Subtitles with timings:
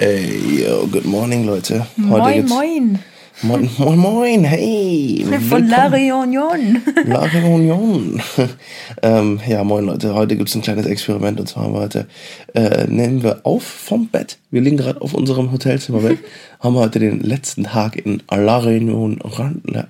[0.00, 1.84] Ey, yo, good morning, Leute.
[1.96, 3.00] Moin, moin.
[3.42, 5.24] Moin, moin, moin, hey.
[5.48, 6.80] Von La Réunion.
[7.04, 8.20] La Réunion.
[9.02, 10.14] ähm, ja, moin, Leute.
[10.14, 12.06] Heute gibt es ein kleines Experiment und zwar haben wir heute,
[12.54, 14.38] äh, nehmen wir auf vom Bett.
[14.52, 16.20] Wir liegen gerade auf unserem Hotelzimmerbett.
[16.60, 19.18] haben wir heute den letzten Tag in La Réunion.
[19.64, 19.88] La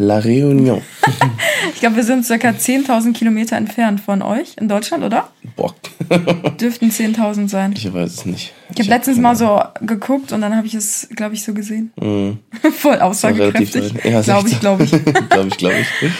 [0.00, 0.80] Réunion.
[1.74, 5.28] ich glaube, wir sind circa 10.000 Kilometer entfernt von euch in Deutschland, oder?
[5.56, 5.74] Bock.
[6.60, 7.74] Dürften 10.000 sein.
[7.76, 8.52] Ich weiß es nicht.
[8.72, 11.92] Ich habe letztens mal so geguckt und dann habe ich es, glaube ich, so gesehen.
[11.96, 12.38] Mm.
[12.72, 13.92] Voll aussagekräftig.
[14.04, 14.90] Ja, glaube ich, glaube ich.
[14.90, 16.10] glaube ich, glaube ich.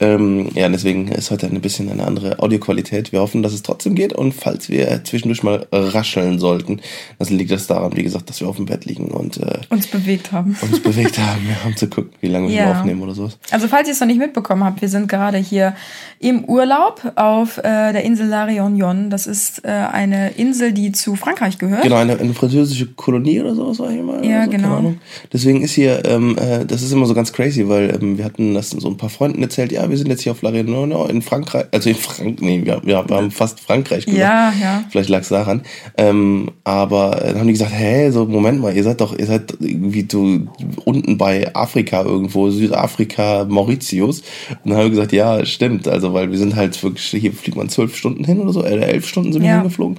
[0.00, 3.12] Ähm, ja, deswegen ist heute ein bisschen eine andere Audioqualität.
[3.12, 6.80] Wir hoffen, dass es trotzdem geht und falls wir zwischendurch mal rascheln sollten,
[7.18, 9.86] dann liegt das daran, wie gesagt, dass wir auf dem Bett liegen und äh, uns
[9.86, 10.56] bewegt haben.
[10.60, 13.52] Uns bewegt haben, ja, um zu gucken, wie lange wir aufnehmen oder sowas.
[13.52, 15.74] Also falls ihr es noch nicht mitbekommen habt, wir sind gerade hier
[16.18, 19.08] im Urlaub auf äh, der Insel La Réunion.
[19.08, 21.82] Das ist äh, eine Insel, die zu Frankreich gehört.
[21.82, 24.24] Genau, eine, eine französische Kolonie oder so, sag ich mal.
[24.24, 24.94] Ja, so, genau.
[25.32, 28.54] Deswegen ist hier, ähm, äh, das ist immer so ganz crazy, weil ähm, wir hatten
[28.54, 31.22] das so ein paar Freunden erzählt, ja, wir sind jetzt hier auf La Réunion in
[31.22, 34.20] Frankreich, also in Frank, nee, wir, wir haben fast Frankreich gesagt.
[34.20, 34.84] Ja, ja.
[34.90, 35.62] Vielleicht lag es daran.
[35.96, 39.54] Ähm, aber dann haben die gesagt, hä, so Moment mal, ihr seid doch, ihr seid
[39.60, 40.40] irgendwie so
[40.84, 44.20] unten bei Afrika irgendwo, Südafrika, Mauritius.
[44.64, 47.56] Und dann haben wir gesagt, ja, stimmt, also weil wir sind halt wirklich, hier fliegt
[47.56, 49.56] man zwölf Stunden hin oder so, äh, elf Stunden sind wir Ja.
[49.58, 49.98] hingeflogen.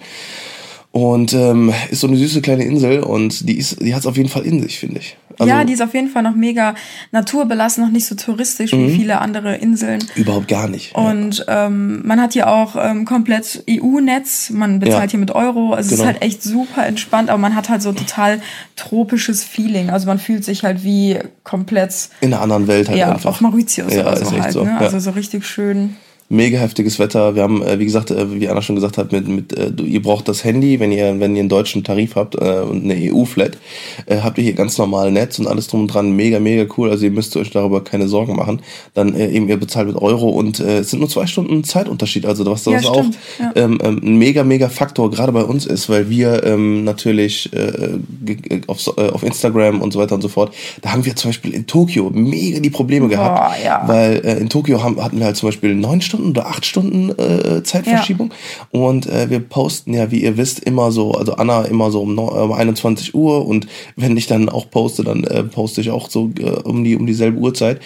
[0.93, 4.17] Und ähm, ist so eine süße kleine Insel und die ist, die hat es auf
[4.17, 5.15] jeden Fall in sich, finde ich.
[5.39, 6.75] Also ja, die ist auf jeden Fall noch mega
[7.13, 8.87] naturbelassen, noch nicht so touristisch Mhm.
[8.87, 10.03] wie viele andere Inseln.
[10.15, 10.93] überhaupt gar nicht.
[10.93, 15.11] Und ähm, man hat hier auch ähm, komplett EU-Netz, man bezahlt Ja.
[15.11, 15.71] hier mit Euro.
[15.73, 16.01] Also es Genau.
[16.09, 18.41] ist halt echt super entspannt, aber man hat halt so total
[18.75, 19.89] tropisches Feeling.
[19.89, 23.29] Also man fühlt sich halt wie komplett in einer anderen Welt halt ja, einfach.
[23.29, 24.51] auf Mauritius Ja, oder ist so halt.
[24.51, 24.71] so, Ne?
[24.71, 24.77] ja.
[24.79, 25.95] Also so richtig schön.
[26.31, 27.35] Mega heftiges Wetter.
[27.35, 29.83] Wir haben, äh, wie gesagt, äh, wie Anna schon gesagt hat, mit, mit äh, du,
[29.83, 32.95] ihr braucht das Handy, wenn ihr, wenn ihr einen deutschen Tarif habt äh, und eine
[33.13, 33.57] EU-Flat,
[34.05, 36.11] äh, habt ihr hier ganz normal Netz und alles drum und dran.
[36.15, 36.89] Mega, mega cool.
[36.89, 38.61] Also ihr müsst euch darüber keine Sorgen machen.
[38.93, 42.25] Dann äh, eben ihr bezahlt mit Euro und äh, es sind nur zwei Stunden Zeitunterschied.
[42.25, 43.05] Also was das Ja, auch
[43.39, 43.51] ja.
[43.55, 47.89] ähm, ähm, ein mega, mega Faktor gerade bei uns ist, weil wir ähm, natürlich äh,
[48.25, 51.29] ge- auf, äh, auf Instagram und so weiter und so fort, da haben wir zum
[51.29, 53.83] Beispiel in Tokio mega die Probleme gehabt, Boah, ja.
[53.87, 57.09] weil äh, in Tokio haben, hatten wir halt zum Beispiel neun Stunden oder acht Stunden
[57.17, 58.31] äh, Zeitverschiebung
[58.71, 62.17] und äh, wir posten ja, wie ihr wisst, immer so, also Anna immer so um,
[62.17, 66.31] um 21 Uhr und wenn ich dann auch poste, dann äh, poste ich auch so
[66.39, 67.79] äh, um die um dieselbe Uhrzeit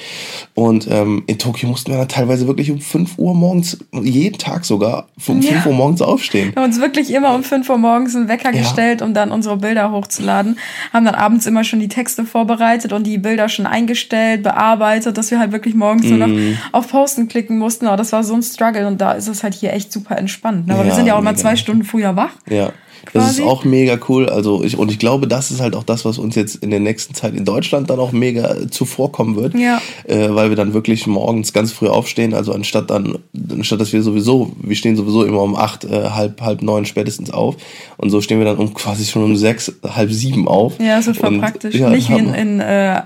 [0.54, 4.66] und ähm, in Tokio mussten wir dann teilweise wirklich um 5 Uhr morgens, jeden Tag
[4.66, 5.54] sogar, um Ja.
[5.54, 6.52] 5 Uhr morgens aufstehen.
[6.54, 8.60] Wir haben uns wirklich immer um 5 Uhr morgens einen Wecker Ja.
[8.62, 10.58] gestellt, um dann unsere Bilder hochzuladen.
[10.94, 15.32] Haben dann abends immer schon die Texte vorbereitet und die Bilder schon eingestellt, bearbeitet, dass
[15.32, 16.52] wir halt wirklich morgens nur Mhm.
[16.52, 17.88] noch auf Posten klicken mussten.
[17.88, 20.68] Aber das war so ein Struggle und da ist es halt hier echt super entspannt.
[20.68, 20.74] Ne?
[20.74, 21.42] Aber wir Ja, sind ja auch immer mega.
[21.42, 22.32] zwei Stunden früher wach.
[22.50, 22.72] Ja.
[23.14, 24.28] Das ist auch mega cool.
[24.30, 26.80] Also ich, und ich glaube, das ist halt auch das, was uns jetzt in der
[26.80, 29.56] nächsten Zeit in Deutschland dann auch mega zuvorkommen wird.
[29.56, 29.82] Ja.
[30.06, 32.34] Äh, weil wir dann wirklich morgens ganz früh aufstehen.
[32.34, 33.18] Also anstatt dann,
[33.52, 37.32] anstatt dass wir sowieso, wir stehen sowieso immer um acht, äh, halb, halb neun spätestens
[37.32, 37.56] auf.
[37.98, 40.74] Und so stehen wir dann um quasi schon um sechs, halb sieben auf.
[40.80, 41.76] Ja, das ist voll Und, praktisch.
[41.76, 43.02] ja, Nicht wie in, in äh,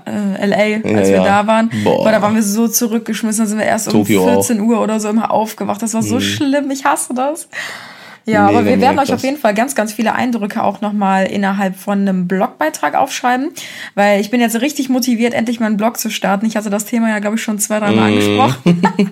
[0.46, 1.70] LA, als Ja, wir da waren.
[1.84, 2.04] Boah.
[2.04, 4.26] Boah, da waren wir so zurückgeschmissen, da sind wir erst um Tokio auch.
[4.26, 4.32] Mhm.
[4.32, 5.82] 14 Uhr oder so immer aufgewacht.
[5.82, 7.48] Das war so schlimm, ich hasse das.
[8.26, 11.26] Ja, aber Mega, wir werden euch auf jeden Fall ganz, ganz viele Eindrücke auch nochmal
[11.26, 13.50] innerhalb von einem Blogbeitrag aufschreiben,
[13.94, 16.46] weil ich bin jetzt richtig motiviert, endlich meinen Blog zu starten.
[16.46, 18.40] Ich hatte das Thema ja, glaube ich, schon zwei, drei Mal Mhm.
[18.40, 19.10] angesprochen und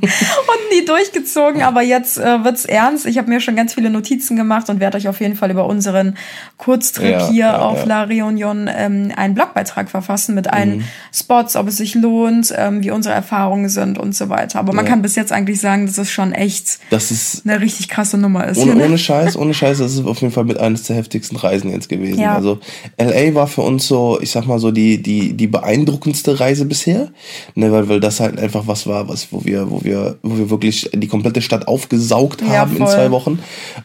[0.79, 3.07] nie durchgezogen, aber jetzt äh, wird's ernst.
[3.07, 5.67] Ich habe mir schon ganz viele Notizen gemacht und werde euch auf jeden Fall über
[5.67, 6.17] unseren
[6.57, 7.85] Kurztrip Ja, hier ja, auf ja.
[7.87, 12.91] La Réunion ähm, einen Blogbeitrag verfassen mit allen Spots, ob es sich lohnt, ähm, wie
[12.91, 14.59] unsere Erfahrungen sind und so weiter.
[14.59, 17.89] Aber man kann bis jetzt eigentlich sagen, dass es schon echt Das ist eine richtig
[17.89, 18.59] krasse Nummer ist.
[18.59, 18.85] Ohne, hier, ne?
[18.87, 21.89] ohne Scheiß, ohne Scheiß, das ist auf jeden Fall mit eines der heftigsten Reisen jetzt
[21.89, 22.21] gewesen.
[22.21, 22.35] Ja.
[22.35, 22.59] Also
[22.99, 27.11] LA war für uns so, ich sag mal so die die die beeindruckendste Reise bisher,
[27.55, 30.51] ne, weil weil das halt einfach was war, was wo wir wo wir wo wir
[30.51, 32.89] wirklich die komplette Stadt aufgesaugt Ja, haben in voll.
[32.89, 33.39] zwei Wochen.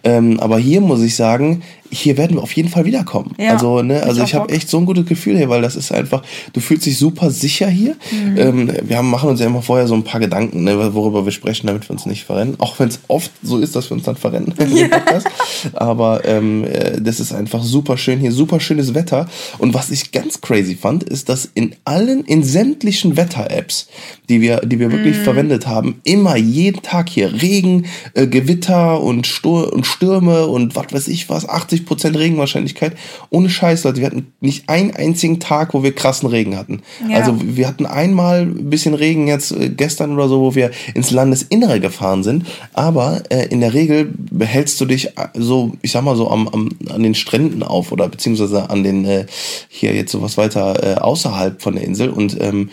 [0.04, 1.64] Ähm, aber hier muss ich sagen,
[1.94, 3.36] hier werden wir auf jeden Fall wiederkommen.
[3.38, 5.76] Ja, also ne, ich also ich habe echt so ein gutes Gefühl hier, weil das
[5.76, 7.96] ist einfach, du fühlst dich super sicher hier.
[8.12, 8.38] Mhm.
[8.38, 11.32] Ähm, wir haben, machen uns ja immer vorher so ein paar Gedanken, ne, worüber wir
[11.32, 12.56] sprechen, damit wir uns nicht verrennen.
[12.60, 14.54] Auch wenn es oft so ist, dass wir uns dann verrennen.
[14.58, 14.70] im
[15.04, 15.28] Podcast.
[15.74, 19.28] Aber ähm, äh, das ist einfach super schön hier, super schönes Wetter.
[19.58, 23.88] Und was ich ganz crazy fand, ist, dass in allen, in sämtlichen Wetter-Apps,
[24.30, 25.24] die wir, die wir wirklich Mhm.
[25.24, 30.92] verwendet haben, immer jeden Tag hier Regen, äh, Gewitter und, Stur und Stürme und was
[30.92, 32.94] weiß ich was, 80 90% Regenwahrscheinlichkeit.
[33.30, 36.82] Ohne Scheiß, Leute, wir hatten nicht einen einzigen Tag, wo wir krassen Regen hatten.
[37.10, 37.18] Ja.
[37.18, 41.12] Also wir hatten einmal ein bisschen Regen jetzt äh, gestern oder so, wo wir ins
[41.12, 42.46] Landesinnere gefahren sind.
[42.74, 46.48] Aber äh, in der Regel behältst du dich äh, so, ich sag mal so, am,
[46.48, 49.26] am, an den Stränden auf oder beziehungsweise an den, äh,
[49.70, 52.10] hier jetzt sowas weiter äh, außerhalb von der Insel.
[52.10, 52.70] Und ähm,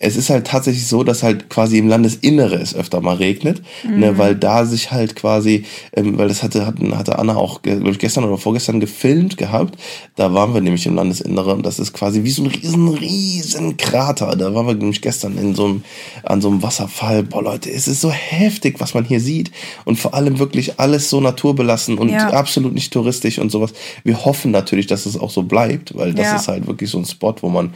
[0.00, 3.90] es ist halt tatsächlich so, dass halt quasi im Landesinnere es öfter mal regnet, ne,
[3.90, 4.00] mhm.
[4.00, 7.90] ne, weil da sich halt quasi, ähm, weil das hatte, hatte, hatte Anna auch, glaube
[7.90, 9.76] ich, gestern oder vorgestern gefilmt gehabt.
[10.14, 13.76] Da waren wir nämlich im Landesinnere und das ist quasi wie so ein riesen, riesen
[13.76, 14.36] Krater.
[14.36, 15.82] Da waren wir nämlich gestern in so einem,
[16.22, 17.24] an so einem Wasserfall.
[17.24, 19.50] Boah, Leute, es ist so heftig, was man hier sieht
[19.84, 22.30] und vor allem wirklich alles so naturbelassen und ja.
[22.30, 23.72] absolut nicht touristisch und sowas.
[24.04, 26.36] Wir hoffen natürlich, dass es auch so bleibt, weil das ja.
[26.36, 27.72] ist halt wirklich so ein Spot, wo man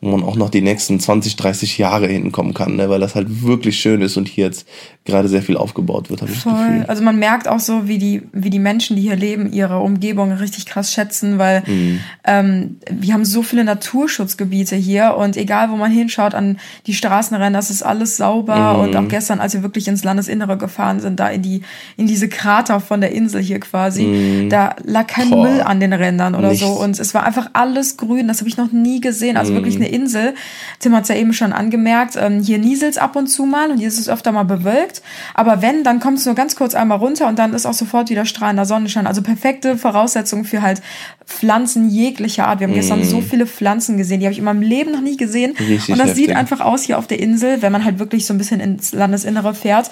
[0.00, 2.88] wo man auch noch die nächsten 20, 30 Jahre hinkommen kann, ne?
[2.88, 4.66] weil das halt wirklich schön ist und hier jetzt
[5.04, 6.52] gerade sehr viel aufgebaut wird, habe ich Voll.
[6.52, 6.84] das Gefühl.
[6.86, 10.32] Also man merkt auch so, wie die, wie die Menschen, die hier leben, ihre Umgebung
[10.32, 12.00] richtig krass schätzen, weil mhm.
[12.24, 17.54] ähm, wir haben so viele Naturschutzgebiete hier und egal, wo man hinschaut an die Straßenrennen,
[17.54, 18.80] das ist alles sauber mhm.
[18.80, 21.62] und auch gestern, als wir wirklich ins Landesinnere gefahren sind, da in die,
[21.96, 24.50] in diese Krater von der Insel hier quasi, mhm.
[24.50, 25.48] da lag kein Boah.
[25.48, 26.64] Müll an den Rändern oder Nichts.
[26.64, 29.76] so und es war einfach alles grün, das habe ich noch nie gesehen, also wirklich
[29.76, 30.34] eine Insel.
[30.78, 33.78] Tim hat es ja eben schon angemerkt, ähm, hier nieselt ab und zu mal und
[33.78, 35.02] hier ist es öfter mal bewölkt.
[35.34, 38.10] Aber wenn, dann kommt es nur ganz kurz einmal runter und dann ist auch sofort
[38.10, 39.06] wieder strahlender Sonnenschein.
[39.06, 40.82] Also perfekte Voraussetzungen für halt
[41.26, 42.60] Pflanzen jeglicher Art.
[42.60, 42.76] Wir haben mm.
[42.76, 45.54] gestern so viele Pflanzen gesehen, die habe ich in meinem Leben noch nie gesehen.
[45.58, 46.26] Richtig und das heftig.
[46.26, 48.92] sieht einfach aus hier auf der Insel, wenn man halt wirklich so ein bisschen ins
[48.92, 49.90] Landesinnere fährt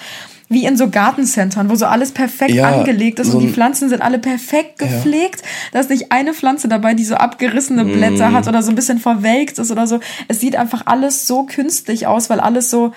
[0.49, 3.89] wie in so Gartencentern, wo so alles perfekt ja, angelegt ist so und die Pflanzen
[3.89, 5.43] sind alle perfekt gepflegt.
[5.43, 5.47] Ja.
[5.73, 8.35] Da ist nicht eine Pflanze dabei, die so abgerissene Blätter mm.
[8.35, 10.01] hat oder so ein bisschen verwelkt ist oder so.
[10.27, 12.93] Es sieht einfach alles so künstlich aus, weil alles so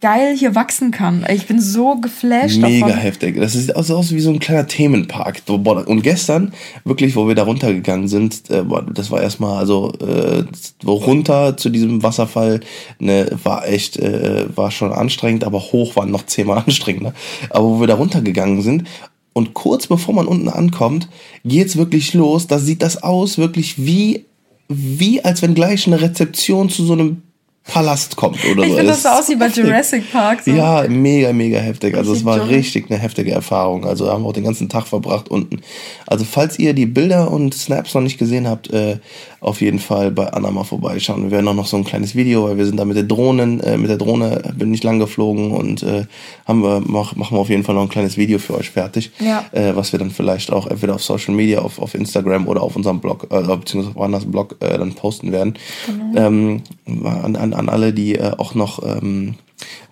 [0.00, 1.26] geil hier wachsen kann.
[1.30, 3.00] Ich bin so geflasht Mega davon.
[3.00, 3.36] heftig.
[3.36, 5.42] Das sieht aus, aus wie so ein kleiner Themenpark.
[5.46, 6.52] Und gestern,
[6.84, 8.64] wirklich, wo wir da runtergegangen sind, äh,
[8.94, 10.44] das war erstmal, also äh,
[10.86, 12.60] runter zu diesem Wasserfall,
[12.98, 17.12] ne, war echt, äh, war schon anstrengend, aber hoch war noch zehnmal anstrengender.
[17.50, 18.84] Aber wo wir da runtergegangen sind,
[19.32, 21.08] und kurz bevor man unten ankommt,
[21.44, 22.48] geht's wirklich los.
[22.48, 24.26] Da sieht das aus, wirklich wie,
[24.68, 27.22] wie als wenn gleich eine Rezeption zu so einem
[27.64, 28.62] Palast kommt oder ich so.
[28.62, 30.42] Ich finde das so aus wie bei Jurassic Park.
[30.42, 30.50] So.
[30.50, 31.94] Ja, mega, mega heftig.
[31.94, 33.84] Also es war richtig eine heftige Erfahrung.
[33.84, 35.60] Also haben wir auch den ganzen Tag verbracht unten.
[36.06, 38.98] Also falls ihr die Bilder und Snaps noch nicht gesehen habt, äh,
[39.40, 41.24] auf jeden Fall bei Anna mal vorbeischauen.
[41.24, 43.60] Wir werden auch noch so ein kleines Video, weil wir sind da mit der Drohnen,
[43.60, 46.04] äh, mit der Drohne bin ich lang geflogen und äh,
[46.46, 49.10] haben wir, mach, machen wir auf jeden Fall noch ein kleines Video für euch fertig,
[49.18, 49.44] ja.
[49.52, 52.76] äh, was wir dann vielleicht auch entweder auf Social Media, auf, auf Instagram oder auf
[52.76, 55.54] unserem Blog, äh, beziehungsweise auf Annas Blog äh, dann posten werden.
[55.86, 56.26] Genau.
[56.26, 59.36] Ähm, an, an, an alle, die äh, auch noch ähm,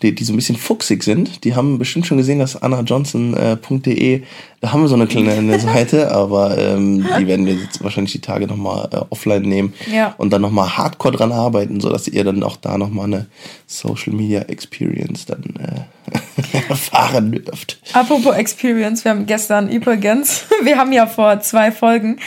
[0.03, 4.23] die, die so ein bisschen fuchsig sind, die haben bestimmt schon gesehen, dass annajohnson.de, äh,
[4.61, 8.21] da haben wir so eine kleine Seite, aber ähm, die werden wir jetzt wahrscheinlich die
[8.21, 10.15] Tage nochmal äh, offline nehmen ja.
[10.19, 13.27] und dann nochmal hardcore dran arbeiten, sodass ihr dann auch da nochmal eine
[13.67, 17.79] Social Media Experience dann äh, erfahren dürft.
[17.93, 22.19] Apropos Experience, wir haben gestern übrigens, wir haben ja vor zwei Folgen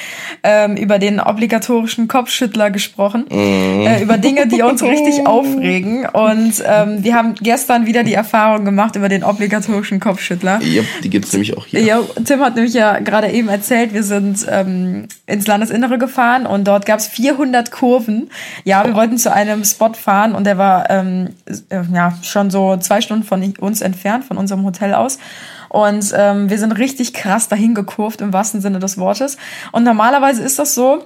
[0.44, 3.87] ähm, über den obligatorischen Kopfschüttler gesprochen, mm.
[3.87, 8.66] äh, über Dinge, die uns richtig aufregen und ähm, wir haben gestern wieder die Erfahrung
[8.66, 10.62] gemacht über den obligatorischen Kopfschüttler.
[10.62, 11.81] Ja, die gibt es nämlich auch hier.
[11.81, 16.68] Ja, Tim hat nämlich ja gerade eben erzählt, wir sind ähm, ins Landesinnere gefahren und
[16.68, 18.30] dort gab es 400 Kurven.
[18.63, 21.30] Ja, wir wollten zu einem Spot fahren und der war ähm,
[21.69, 25.19] äh, ja schon so zwei Stunden von uns entfernt, von unserem Hotel aus.
[25.69, 29.38] Und ähm, wir sind richtig krass dahin gekurvt im wahrsten Sinne des Wortes.
[29.72, 31.06] Und normalerweise ist das so,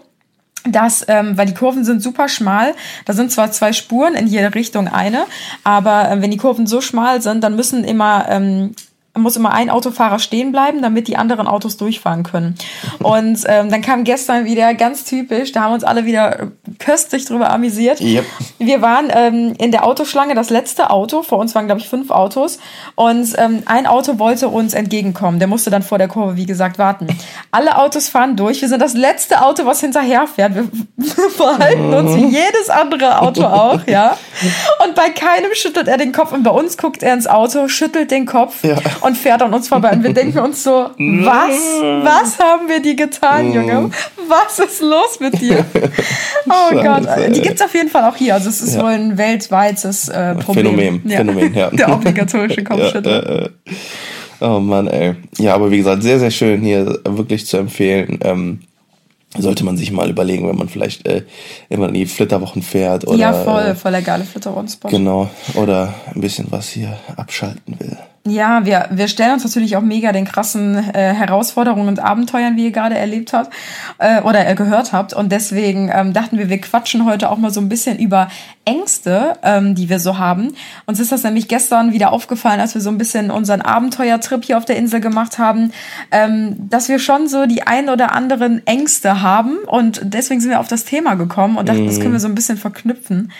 [0.67, 2.73] dass, ähm, weil die Kurven sind super schmal,
[3.05, 5.25] da sind zwar zwei Spuren in jede Richtung eine,
[5.63, 8.75] aber äh, wenn die Kurven so schmal sind, dann müssen immer ähm,
[9.15, 12.55] muss immer ein Autofahrer stehen bleiben, damit die anderen Autos durchfahren können.
[12.99, 17.49] Und ähm, dann kam gestern wieder ganz typisch, da haben uns alle wieder köstlich drüber
[17.49, 18.01] amüsiert.
[18.01, 18.25] Yep.
[18.59, 22.11] Wir waren ähm, in der Autoschlange das letzte Auto, vor uns waren glaube ich fünf
[22.11, 22.59] Autos
[22.95, 25.39] und ähm, ein Auto wollte uns entgegenkommen.
[25.39, 27.07] Der musste dann vor der Kurve, wie gesagt, warten.
[27.51, 28.61] Alle Autos fahren durch.
[28.61, 30.55] Wir sind das letzte Auto, was hinterher fährt.
[30.55, 30.67] Wir,
[30.97, 34.17] wir verhalten uns wie jedes andere Auto auch, ja.
[34.85, 38.11] Und bei keinem schüttelt er den Kopf und bei uns guckt er ins Auto, schüttelt
[38.11, 38.63] den Kopf.
[38.63, 39.91] Ja und fährt an uns vorbei.
[39.91, 41.59] Und wir denken uns so, was?
[42.03, 43.91] Was haben wir die getan, Junge?
[44.27, 45.65] Was ist los mit dir?
[46.47, 47.35] Oh Scheiße, Gott.
[47.35, 48.35] Die gibt es auf jeden Fall auch hier.
[48.35, 48.83] Also es ist ja.
[48.83, 50.77] wohl ein weltweites äh, Problem.
[50.77, 51.01] Phänomen.
[51.03, 51.17] Ja.
[51.17, 51.69] Phänomen, ja.
[51.71, 53.49] Der obligatorische Kopfschüttel.
[54.39, 55.15] Ja, äh, oh Mann, ey.
[55.39, 58.19] Ja, aber wie gesagt, sehr, sehr schön hier wirklich zu empfehlen.
[58.21, 58.59] Ähm,
[59.35, 61.23] sollte man sich mal überlegen, wenn man vielleicht äh,
[61.69, 63.07] immer in die Flitterwochen fährt.
[63.07, 64.89] Oder, ja, voll, voll der geile Flitterwochen-Spot.
[64.89, 67.97] Genau, oder ein bisschen was hier abschalten will.
[68.27, 72.65] Ja, wir, wir stellen uns natürlich auch mega den krassen äh, Herausforderungen und Abenteuern, wie
[72.65, 73.53] ihr gerade erlebt habt
[73.99, 75.13] äh, oder äh, gehört habt.
[75.13, 78.29] Und deswegen ähm, dachten wir, wir quatschen heute auch mal so ein bisschen über
[78.65, 80.55] Ängste, ähm, die wir so haben.
[80.87, 84.57] Uns ist das nämlich gestern wieder aufgefallen, als wir so ein bisschen unseren Abenteuertrip hier
[84.57, 85.71] auf der Insel gemacht haben,
[86.09, 89.57] ähm, dass wir schon so die ein oder anderen Ängste haben.
[89.67, 91.87] Und deswegen sind wir auf das Thema gekommen und dachten, mhm.
[91.87, 93.31] das können wir so ein bisschen verknüpfen.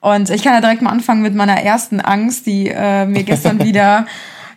[0.00, 3.58] Und ich kann ja direkt mal anfangen mit meiner ersten Angst, die äh, mir gestern
[3.64, 4.06] wieder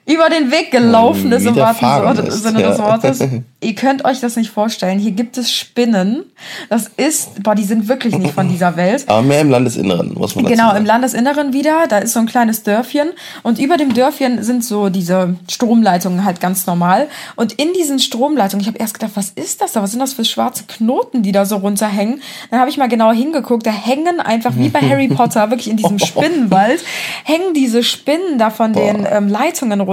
[0.06, 3.20] über den Weg gelaufen ist im wahrsten Sinne des Wortes.
[3.64, 4.98] Ihr könnt euch das nicht vorstellen.
[4.98, 6.24] Hier gibt es Spinnen.
[6.70, 9.04] Das ist, boah, die sind wirklich nicht von dieser Welt.
[9.06, 10.80] Aber mehr im Landesinneren, muss man dazu Genau, sagen.
[10.80, 11.86] im Landesinneren wieder.
[11.88, 13.10] Da ist so ein kleines Dörfchen.
[13.44, 17.08] Und über dem Dörfchen sind so diese Stromleitungen halt ganz normal.
[17.36, 19.84] Und in diesen Stromleitungen, ich habe erst gedacht, was ist das da?
[19.84, 22.20] Was sind das für schwarze Knoten, die da so runterhängen?
[22.50, 23.68] Dann habe ich mal genauer hingeguckt.
[23.68, 26.84] Da hängen einfach wie bei Harry Potter, wirklich in diesem Spinnenwald,
[27.26, 28.82] hängen diese Spinnen da von boah.
[28.92, 29.91] den ähm, Leitungen runter.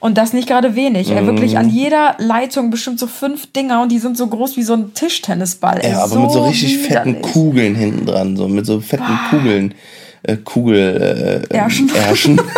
[0.00, 1.10] Und das nicht gerade wenig.
[1.10, 1.26] Mhm.
[1.26, 4.74] wirklich an jeder Leitung bestimmt so fünf Dinger und die sind so groß wie so
[4.74, 5.80] ein Tischtennisball.
[5.82, 7.16] Ja, aber so mit so richtig widerlich.
[7.16, 9.30] fetten Kugeln hinten dran, so mit so fetten Boah.
[9.30, 9.74] Kugeln,
[10.22, 11.90] äh, Kugel, äh, Ärschen.
[11.94, 12.40] Ärschen.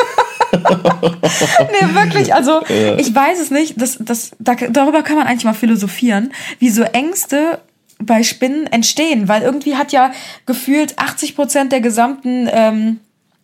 [0.52, 2.60] nee, wirklich, also
[2.98, 6.82] ich weiß es nicht, das, das, da, darüber kann man eigentlich mal philosophieren, wie so
[6.82, 7.60] Ängste
[8.02, 10.12] bei Spinnen entstehen, weil irgendwie hat ja
[10.46, 13.00] gefühlt 80 Prozent der gesamten ähm,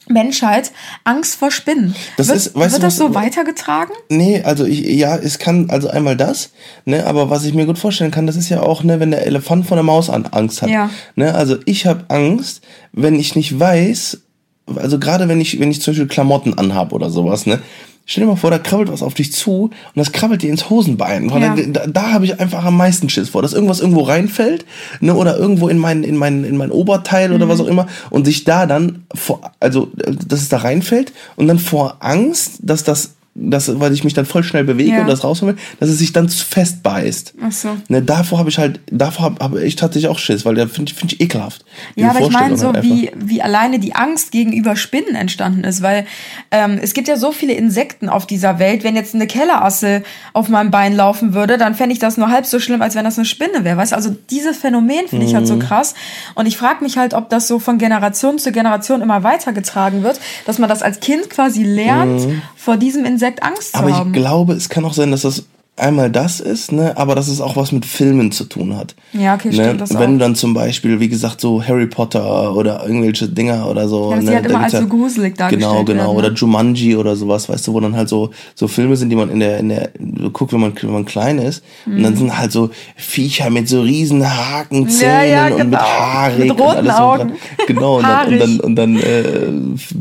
[0.08, 0.72] Menschheit
[1.04, 1.94] Angst vor Spinnen.
[2.16, 3.92] Das wird, ist, weißt wird du, das so weitergetragen?
[4.08, 6.50] Nee, also ich, ja, es kann, also einmal das,
[6.84, 9.26] ne, aber was ich mir gut vorstellen kann, das ist ja auch, ne, wenn der
[9.26, 10.70] Elefant vor der Maus an Angst hat.
[10.70, 10.90] Ja.
[11.14, 14.20] Ne, also ich habe Angst, wenn ich nicht weiß,
[14.74, 17.60] also gerade wenn ich, wenn ich zum Beispiel Klamotten anhab oder sowas, ne,
[18.08, 20.70] Stell dir mal vor, da krabbelt was auf dich zu und das krabbelt dir ins
[20.70, 21.28] Hosenbein.
[21.28, 21.56] Ja.
[21.56, 24.64] Da, da habe ich einfach am meisten Schiss vor, dass irgendwas irgendwo reinfällt
[25.00, 27.34] ne, oder irgendwo in mein, in mein, in mein Oberteil mhm.
[27.34, 31.48] oder was auch immer und sich da dann, vor, also dass es da reinfällt und
[31.48, 35.00] dann vor Angst, dass das das, weil ich mich dann voll schnell bewege ja.
[35.02, 37.34] und das rausholen will, dass es sich dann fest beißt.
[37.42, 37.76] Ach so.
[37.88, 40.90] Ne, davor habe ich halt, davor habe hab ich tatsächlich auch Schiss, weil der finde
[40.90, 41.64] ich, find ich ekelhaft.
[41.94, 45.82] Ja, aber ich meine so, halt wie, wie alleine die Angst gegenüber Spinnen entstanden ist,
[45.82, 46.06] weil
[46.50, 48.84] ähm, es gibt ja so viele Insekten auf dieser Welt.
[48.84, 50.02] Wenn jetzt eine Kellerasse
[50.32, 53.04] auf meinem Bein laufen würde, dann fände ich das nur halb so schlimm, als wenn
[53.04, 53.76] das eine Spinne wäre.
[53.76, 55.60] Weißt Also dieses Phänomen finde ich halt so mhm.
[55.60, 55.94] krass.
[56.34, 60.20] Und ich frage mich halt, ob das so von Generation zu Generation immer weitergetragen wird,
[60.46, 62.42] dass man das als Kind quasi lernt, mhm.
[62.56, 64.00] vor diesem Insekt Insekt Angst zu aber haben.
[64.00, 65.44] Aber ich glaube, es kann auch sein, dass das
[65.76, 68.94] einmal das ist, ne, aber dass es auch was mit Filmen zu tun hat.
[69.12, 69.54] Ja, okay, ne?
[69.54, 70.06] stimmt das Wenn auch.
[70.06, 74.10] du dann zum Beispiel, wie gesagt, so Harry Potter oder irgendwelche Dinger oder so.
[74.10, 76.02] Ja, ne, halt immer als so gruselig dargestellt Genau, genau.
[76.04, 76.18] Werden, ne?
[76.18, 79.30] Oder Jumanji oder sowas, weißt du, wo dann halt so, so Filme sind, die man
[79.30, 81.62] in der, in der, so guckt, wenn man, wenn man klein ist.
[81.84, 81.96] Mhm.
[81.96, 82.18] Und dann mhm.
[82.18, 85.60] sind halt so Viecher mit so riesen Hakenzähnen ja, ja, genau.
[85.60, 85.90] und mit genau.
[85.90, 87.30] haarig mit roten und alles Augen.
[87.30, 89.52] Und genau, und dann, und dann, und dann äh,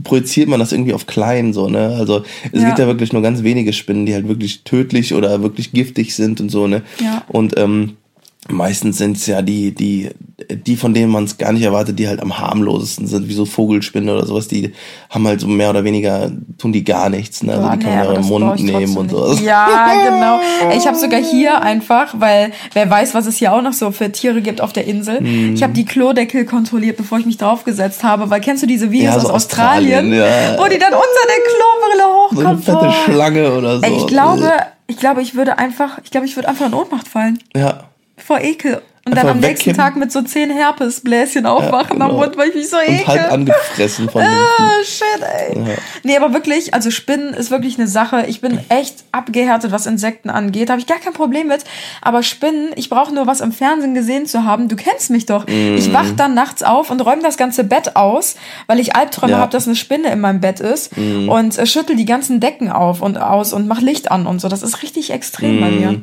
[0.03, 1.95] projiziert man das irgendwie auf klein, so, ne.
[1.99, 2.67] Also es ja.
[2.67, 6.15] gibt ja wirklich nur ganz wenige Spinnen, die halt wirklich tödlich oder wirklich wirklich giftig
[6.15, 6.81] sind und so, ne?
[6.99, 7.23] Ja.
[7.27, 7.97] Und ähm,
[8.47, 10.11] meistens sind es ja die, die,
[10.49, 13.45] die, von denen man es gar nicht erwartet, die halt am harmlosesten sind, wie so
[13.45, 14.73] Vogelspinne oder sowas, die
[15.09, 17.53] haben halt so mehr oder weniger, tun die gar nichts, ne?
[17.53, 19.41] Also die kann man ja im Mund nehmen und sowas.
[19.41, 20.39] Ja, genau.
[20.75, 24.11] Ich habe sogar hier einfach, weil wer weiß, was es hier auch noch so für
[24.11, 25.21] Tiere gibt auf der Insel.
[25.21, 25.53] Mm.
[25.53, 29.15] Ich habe die Klodeckel kontrolliert, bevor ich mich draufgesetzt habe, weil kennst du diese Videos
[29.15, 30.59] ja, so aus Australien, Australien ja.
[30.59, 32.61] wo die dann unter der Klobrille hochkommen?
[32.61, 33.83] So eine fette Schlange oder so.
[33.83, 34.51] Ey, ich glaube,
[34.87, 37.39] ich glaube, ich würde einfach, ich glaube, ich würde einfach in Ohnmacht fallen.
[37.55, 37.85] Ja.
[38.25, 38.81] Vor Ekel.
[39.07, 42.09] Und Einfach dann am nächsten Tag mit so zehn Herpesbläschen aufwachen ja, genau.
[42.09, 43.01] am Mund, weil ich mich so ekel.
[43.01, 45.59] Und halt angefressen von Ah, shit, ey.
[45.59, 45.75] Ja.
[46.01, 48.25] Nee, aber wirklich, also Spinnen ist wirklich eine Sache.
[48.27, 50.71] Ich bin echt abgehärtet, was Insekten angeht.
[50.71, 51.65] Habe ich gar kein Problem mit.
[52.01, 54.69] Aber Spinnen, ich brauche nur was im Fernsehen gesehen zu haben.
[54.69, 55.45] Du kennst mich doch.
[55.45, 55.75] Mm.
[55.75, 59.37] Ich wach dann nachts auf und räume das ganze Bett aus, weil ich Albträume ja.
[59.37, 60.97] habe, dass eine Spinne in meinem Bett ist.
[60.97, 61.29] Mm.
[61.29, 64.47] Und äh, schüttel die ganzen Decken auf und aus und mach Licht an und so.
[64.47, 65.61] Das ist richtig extrem mm.
[65.61, 66.01] bei mir.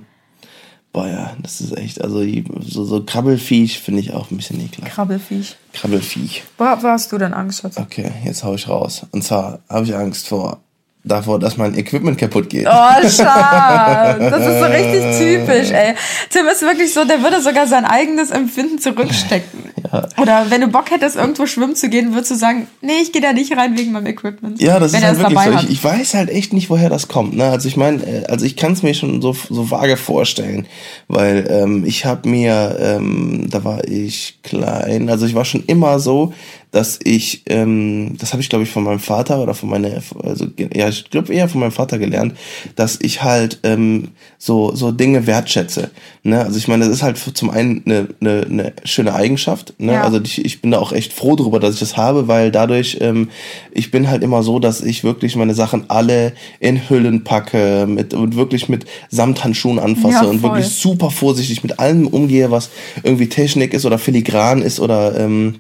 [0.93, 2.23] Boah, ja, das ist echt, also
[2.61, 4.85] so, so Krabbelfiech finde ich auch ein bisschen eklig.
[4.85, 5.57] Krabbelfiech.
[5.73, 6.43] Krabbelfiech.
[6.59, 7.79] Wo, wo hast du denn Angst, Schatz?
[7.79, 9.07] Okay, jetzt hau ich raus.
[9.11, 10.61] Und zwar habe ich Angst vor
[11.05, 12.67] davor, dass mein Equipment kaputt geht.
[12.67, 14.31] Oh, schade.
[14.31, 15.95] Das ist so richtig typisch, ey.
[16.31, 19.73] Tim ist wirklich so, der würde sogar sein eigenes Empfinden zurückstecken.
[19.93, 20.09] Ja.
[20.21, 23.21] Oder wenn du Bock hättest, irgendwo schwimmen zu gehen, würdest du sagen, nee, ich gehe
[23.21, 24.61] da nicht rein wegen meinem Equipment.
[24.61, 25.51] Ja, das ist halt wirklich so.
[25.51, 27.37] Ich, ich, weiß halt echt nicht, woher das kommt.
[27.37, 27.45] Ne?
[27.45, 30.67] Also ich meine, äh, also ich kann es mir schon so, so vage vorstellen,
[31.09, 35.99] weil ähm, ich habe mir, ähm, da war ich klein, also ich war schon immer
[35.99, 36.33] so,
[36.73, 40.47] dass ich, ähm, das habe ich glaube ich von meinem Vater oder von meiner, also
[40.75, 42.35] ja, ich glaube eher von meinem Vater gelernt,
[42.77, 45.91] dass ich halt ähm, so so Dinge wertschätze.
[46.25, 46.41] Ne?
[46.41, 49.95] Also ich meine, das ist halt zum einen eine, eine, eine schöne Eigenschaft, Ne?
[49.95, 50.05] Ja.
[50.05, 52.99] Also ich, ich bin da auch echt froh drüber, dass ich das habe, weil dadurch,
[53.01, 53.29] ähm,
[53.73, 58.15] ich bin halt immer so, dass ich wirklich meine Sachen alle in Hüllen packe mit,
[58.15, 62.71] und wirklich mit Samthandschuhen anfasse ja, und wirklich super vorsichtig mit allem umgehe, was
[63.03, 65.57] irgendwie Technik ist oder filigran ist oder ähm,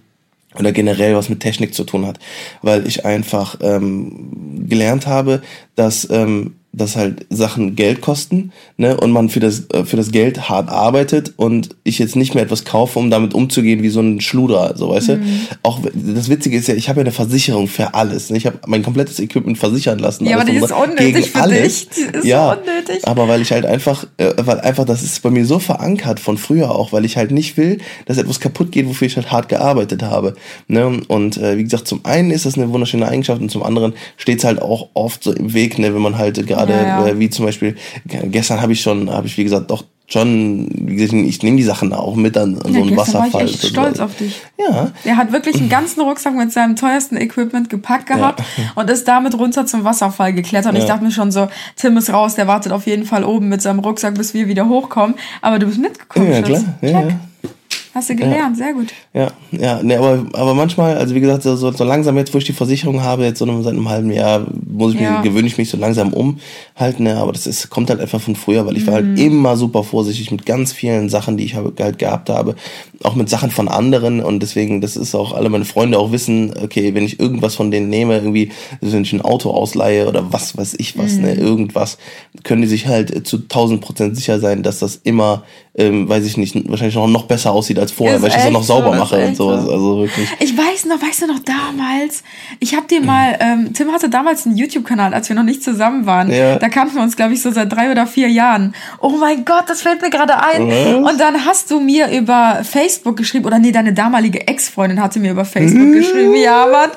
[0.58, 2.18] oder generell was mit Technik zu tun hat,
[2.62, 5.42] weil ich einfach ähm, gelernt habe,
[5.74, 10.10] dass ähm, dass halt Sachen Geld kosten, ne, und man für das, äh, für das
[10.10, 14.00] Geld hart arbeitet und ich jetzt nicht mehr etwas kaufe, um damit umzugehen wie so
[14.00, 15.12] ein Schluder, so weißt mhm.
[15.14, 15.56] du.
[15.62, 18.30] Auch das Witzige ist ja, ich habe ja eine Versicherung für alles.
[18.30, 18.38] Ne?
[18.38, 20.24] Ich habe mein komplettes Equipment versichern lassen.
[20.24, 21.88] Ja, aber die ist unnötig für alles.
[21.88, 21.88] dich.
[21.90, 23.06] Die ist ja, unnötig.
[23.06, 26.38] Aber weil ich halt einfach, äh, weil einfach, das ist bei mir so verankert von
[26.38, 29.50] früher auch, weil ich halt nicht will, dass etwas kaputt geht, wofür ich halt hart
[29.50, 30.34] gearbeitet habe.
[30.68, 31.02] Ne?
[31.08, 34.38] Und äh, wie gesagt, zum einen ist das eine wunderschöne Eigenschaft und zum anderen steht
[34.38, 37.06] es halt auch oft so im Weg, ne, wenn man halt gerade gerade, ja, ja.
[37.06, 41.42] Äh, wie zum Beispiel, gestern habe ich schon, habe ich wie gesagt doch schon, ich
[41.42, 43.32] nehme die Sachen auch mit an, an ja, so einen Wasserfall.
[43.32, 44.40] War ich echt stolz auf dich.
[44.58, 44.92] Ja.
[45.04, 48.72] Er hat wirklich einen ganzen Rucksack mit seinem teuersten Equipment gepackt gehabt ja.
[48.74, 50.72] und ist damit runter zum Wasserfall geklettert.
[50.72, 50.82] Und ja.
[50.82, 53.62] ich dachte mir schon so, Tim ist raus, der wartet auf jeden Fall oben mit
[53.62, 55.16] seinem Rucksack, bis wir wieder hochkommen.
[55.40, 56.30] Aber du bist mitgekommen.
[56.30, 56.62] Ja, klar.
[56.82, 57.08] Ja.
[57.94, 58.64] Hast du gelernt, ja.
[58.64, 58.88] sehr gut.
[59.12, 62.44] Ja, ja, ne, aber, aber manchmal, also wie gesagt, so, so langsam jetzt, wo ich
[62.44, 65.18] die Versicherung habe, jetzt so seit einem halben Jahr, muss ich ja.
[65.18, 66.38] mir, gewöhne ich mich so langsam um
[66.74, 69.10] halt, ne, aber das ist, kommt halt einfach von früher, weil ich war halt mhm.
[69.10, 72.56] halt immer super vorsichtig mit ganz vielen Sachen, die ich halt gehabt habe,
[73.04, 76.54] auch mit Sachen von anderen und deswegen, das ist auch, alle meine Freunde auch wissen,
[76.62, 80.56] okay, wenn ich irgendwas von denen nehme, irgendwie, wenn ich ein Auto ausleihe oder was
[80.56, 81.24] weiß ich was, ne, mhm.
[81.24, 81.98] ne, irgendwas,
[82.44, 85.44] können die sich halt zu 1000 Prozent sicher sein, dass das immer,
[85.74, 88.46] ähm, weiß ich nicht, wahrscheinlich noch, noch besser aussieht als vorher, ist weil ich das
[88.46, 89.68] auch noch sauber so, mache und sowas.
[89.68, 90.28] Also wirklich.
[90.38, 92.22] Ich weiß noch, weißt du noch damals?
[92.60, 96.06] Ich habe dir mal, ähm, Tim hatte damals einen YouTube-Kanal, als wir noch nicht zusammen
[96.06, 96.30] waren.
[96.30, 96.58] Ja.
[96.58, 98.74] Da kannten wir uns, glaube ich, so seit drei oder vier Jahren.
[99.00, 100.68] Oh mein Gott, das fällt mir gerade ein.
[100.68, 101.12] Was?
[101.12, 105.32] Und dann hast du mir über Facebook geschrieben, oder nee, deine damalige Ex-Freundin hatte mir
[105.32, 105.92] über Facebook hm?
[105.92, 106.90] geschrieben, ja, Mann.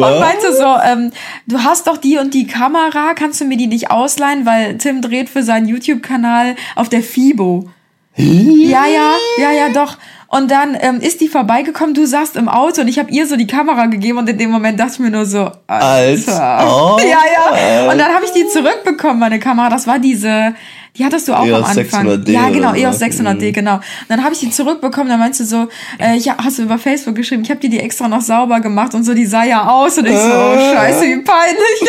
[0.00, 0.12] Was?
[0.12, 1.12] Und meinte so, ähm,
[1.46, 5.02] du hast doch die und die Kamera, kannst du mir die nicht ausleihen, weil Tim
[5.02, 7.68] dreht für seinen YouTube-Kanal auf der FIBO.
[8.16, 9.96] Ja, ja, ja, ja, doch.
[10.28, 13.36] Und dann ähm, ist die vorbeigekommen, du saßt im Auto und ich habe ihr so
[13.36, 16.66] die Kamera gegeben und in dem Moment dachte ich mir nur so, Alter.
[16.66, 16.98] Oh.
[17.02, 17.90] Ja, ja.
[17.90, 19.68] Und dann habe ich die zurückbekommen, meine Kamera.
[19.68, 20.54] Das war diese,
[20.98, 22.06] die hattest du auch EOS am Anfang.
[22.06, 23.52] 600D ja, genau, EOS 600D, mhm.
[23.52, 23.74] genau.
[23.76, 25.68] Und dann habe ich die zurückbekommen, dann meinst du so,
[25.98, 28.94] äh, ja, hast du über Facebook geschrieben, ich habe dir die extra noch sauber gemacht
[28.94, 31.88] und so, die sah ja aus und ich so, oh, scheiße, wie peinlich.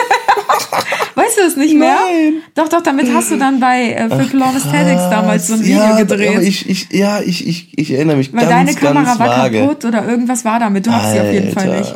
[1.16, 1.98] weißt du es nicht mehr?
[2.10, 2.34] Nein.
[2.56, 5.98] Doch, doch, damit hast du dann bei äh, Philip Aesthetics damals so ein Video ja,
[5.98, 6.42] gedreht.
[6.42, 9.60] Ich, ich, ja, ich, ich, ich erinnere mich Weil ganz, deine Kamera war vage.
[9.60, 11.94] kaputt oder irgendwas war damit, du hast sie auf jeden Fall nicht.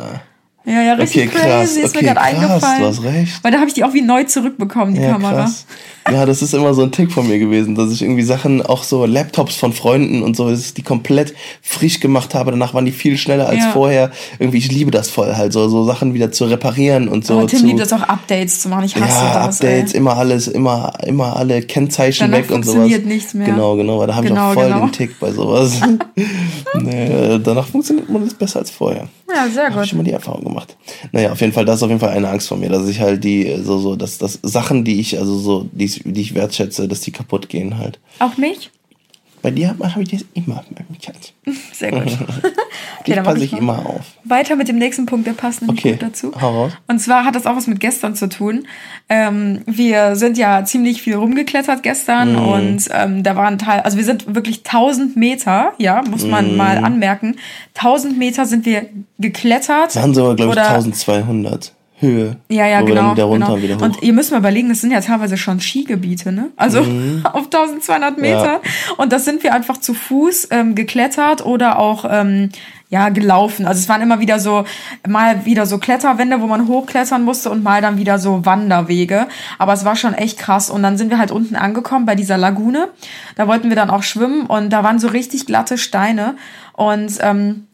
[0.64, 1.70] Ja, ja, richtig okay, krass.
[1.70, 1.80] crazy.
[1.80, 2.80] Ist okay, mir gerade eingefallen.
[2.80, 3.42] Du hast recht.
[3.42, 5.44] Weil da habe ich die auch wie neu zurückbekommen, die ja, Kamera.
[5.44, 5.64] Krass.
[6.10, 8.82] Ja, das ist immer so ein Tick von mir gewesen, dass ich irgendwie Sachen, auch
[8.82, 12.50] so Laptops von Freunden und so, dass ich die komplett frisch gemacht habe.
[12.50, 13.70] Danach waren die viel schneller als ja.
[13.72, 14.10] vorher.
[14.38, 17.38] Irgendwie, ich liebe das voll halt, so, so Sachen wieder zu reparieren und so.
[17.38, 18.84] Aber Tim zu, liebt es auch Updates zu machen.
[18.84, 19.60] Ich hasse ja, das.
[19.60, 19.98] Updates, ey.
[19.98, 22.76] immer alles, immer, immer alle Kennzeichen danach weg und sowas.
[22.76, 23.46] funktioniert nichts mehr.
[23.46, 24.86] Genau, genau, weil da habe genau, ich auch voll genau.
[24.86, 25.80] den Tick bei sowas.
[26.74, 29.08] nee, danach funktioniert man das besser als vorher.
[29.28, 29.76] Ja, sehr gut.
[29.76, 30.57] Hab ich schon mal die Erfahrung gemacht.
[31.12, 33.00] Naja, auf jeden Fall, das ist auf jeden Fall eine Angst von mir, dass ich
[33.00, 36.88] halt die, so, so, dass, dass Sachen, die ich, also so, die, die ich wertschätze,
[36.88, 37.98] dass die kaputt gehen halt.
[38.18, 38.70] Auch mich?
[39.42, 40.64] Bei dir habe ich das immer,
[41.04, 41.32] Schatz.
[41.72, 42.02] Sehr gut.
[43.00, 44.02] okay, dann passe ich, ich immer auf.
[44.24, 45.92] Weiter mit dem nächsten Punkt, der passt nämlich okay.
[45.92, 46.32] gut dazu.
[46.86, 48.66] Und zwar hat das auch was mit gestern zu tun.
[49.08, 52.48] Ähm, wir sind ja ziemlich viel rumgeklettert gestern mm.
[52.48, 56.56] und ähm, da waren Teil, also wir sind wirklich 1000 Meter, ja, muss man mm.
[56.56, 57.36] mal anmerken.
[57.76, 58.86] 1000 Meter sind wir
[59.18, 59.94] geklettert.
[59.96, 61.74] Waren sogar, glaube ich, 1200.
[62.00, 62.36] Höhe.
[62.48, 63.14] Ja, ja, genau.
[63.14, 63.54] genau.
[63.54, 66.50] Und ihr müsst mal überlegen, das sind ja teilweise schon Skigebiete, ne?
[66.56, 67.22] Also mhm.
[67.32, 68.44] auf 1200 Meter.
[68.44, 68.60] Ja.
[68.98, 72.50] Und das sind wir einfach zu Fuß ähm, geklettert oder auch ähm,
[72.88, 73.66] ja gelaufen.
[73.66, 74.64] Also es waren immer wieder so
[75.08, 79.26] mal wieder so Kletterwände, wo man hochklettern musste und mal dann wieder so Wanderwege.
[79.58, 80.70] Aber es war schon echt krass.
[80.70, 82.88] Und dann sind wir halt unten angekommen bei dieser Lagune.
[83.34, 86.36] Da wollten wir dann auch schwimmen und da waren so richtig glatte Steine
[86.74, 87.66] und ähm,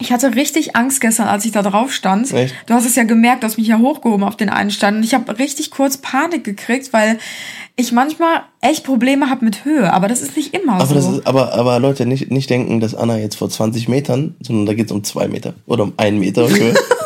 [0.00, 2.32] ich hatte richtig Angst gestern, als ich da drauf stand.
[2.32, 2.54] Echt?
[2.66, 4.98] Du hast es ja gemerkt, du hast mich ja hochgehoben auf den einen Stand.
[4.98, 7.18] Und ich habe richtig kurz Panik gekriegt, weil
[7.74, 9.92] ich manchmal echt Probleme habe mit Höhe.
[9.92, 10.94] Aber das ist nicht immer aber so.
[10.94, 14.66] Das ist, aber, aber Leute, nicht, nicht denken, dass Anna jetzt vor 20 Metern, sondern
[14.66, 16.74] da geht es um zwei Meter oder um einen Meter Höhe.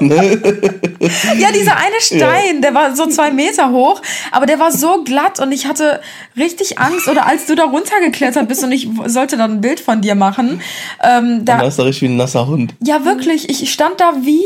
[0.00, 2.60] ja, dieser eine Stein, ja.
[2.60, 6.00] der war so zwei Meter hoch, aber der war so glatt und ich hatte
[6.36, 7.08] richtig Angst.
[7.08, 10.60] Oder als du da runtergeklettert bist und ich sollte dann ein Bild von dir machen.
[11.02, 12.74] Ähm, da, ist da richtig wie ein nasser Hund.
[12.82, 13.48] Ja, wirklich.
[13.48, 14.44] Ich stand da wie,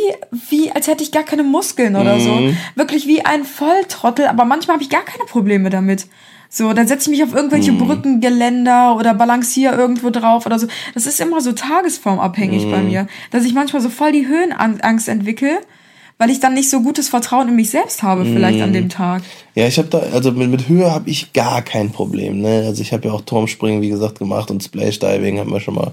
[0.50, 2.20] wie als hätte ich gar keine Muskeln oder mhm.
[2.20, 2.54] so.
[2.74, 6.06] Wirklich wie ein Volltrottel, aber manchmal habe ich gar keine Probleme damit.
[6.54, 7.78] So, dann setze ich mich auf irgendwelche mm.
[7.78, 10.68] Brückengeländer oder balanciere irgendwo drauf oder so.
[10.94, 12.70] Das ist immer so tagesformabhängig mm.
[12.70, 15.58] bei mir, dass ich manchmal so voll die Höhenangst entwickle
[16.16, 18.62] weil ich dann nicht so gutes Vertrauen in mich selbst habe, vielleicht mm.
[18.62, 19.22] an dem Tag.
[19.56, 22.40] Ja, ich habe da, also mit, mit Höhe habe ich gar kein Problem.
[22.40, 22.62] Ne?
[22.66, 25.74] Also ich habe ja auch Turmspringen, wie gesagt, gemacht und Splash Diving haben wir schon
[25.74, 25.92] mal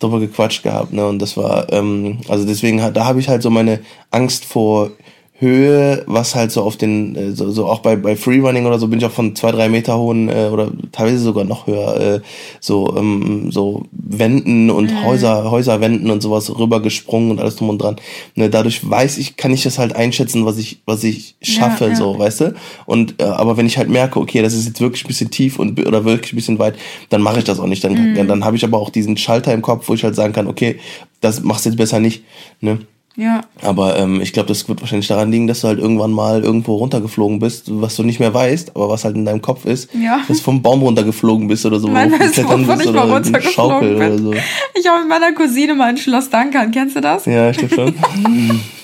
[0.00, 0.92] drüber gequatscht gehabt.
[0.92, 1.06] Ne?
[1.06, 4.90] Und das war, ähm, also deswegen, da habe ich halt so meine Angst vor
[5.36, 8.86] Höhe, was halt so auf den, äh, so, so auch bei, bei Freerunning oder so
[8.86, 12.20] bin ich auch von zwei, drei Meter hohen äh, oder teilweise sogar noch höher, äh,
[12.60, 15.04] so, ähm, so Wänden und mhm.
[15.04, 17.96] Häuser, Häuserwänden und sowas rübergesprungen und alles drum und dran.
[18.36, 21.90] Ne, dadurch weiß ich, kann ich das halt einschätzen, was ich, was ich schaffe, ja,
[21.90, 21.96] ja.
[21.96, 22.54] so, weißt du?
[22.86, 25.58] Und äh, aber wenn ich halt merke, okay, das ist jetzt wirklich ein bisschen tief
[25.58, 26.76] und oder wirklich ein bisschen weit,
[27.10, 27.82] dann mache ich das auch nicht.
[27.82, 28.14] Dann, mhm.
[28.14, 30.46] dann, dann habe ich aber auch diesen Schalter im Kopf, wo ich halt sagen kann,
[30.46, 30.78] okay,
[31.20, 32.22] das machst du jetzt besser nicht.
[32.60, 32.78] Ne?
[33.16, 33.42] Ja.
[33.62, 36.76] Aber ähm, ich glaube, das wird wahrscheinlich daran liegen, dass du halt irgendwann mal irgendwo
[36.76, 40.20] runtergeflogen bist, was du nicht mehr weißt, aber was halt in deinem Kopf ist, ja.
[40.26, 41.88] dass du vom Baum runtergeflogen bist oder so.
[41.88, 44.18] Nein, weißt du, wovon ich mal runtergeflogen bin?
[44.18, 44.34] So.
[44.74, 47.26] Ich habe mit meiner Cousine mal in Schloss Dankern, kennst du das?
[47.26, 47.94] Ja, ich glaube schon.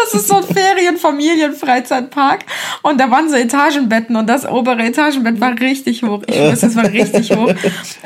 [0.00, 2.44] Das ist so ein Ferien-Familien-Freizeitpark.
[2.82, 6.22] Und da waren so Etagenbetten und das obere Etagenbett war richtig hoch.
[6.26, 7.52] Ich wusste, es war richtig hoch.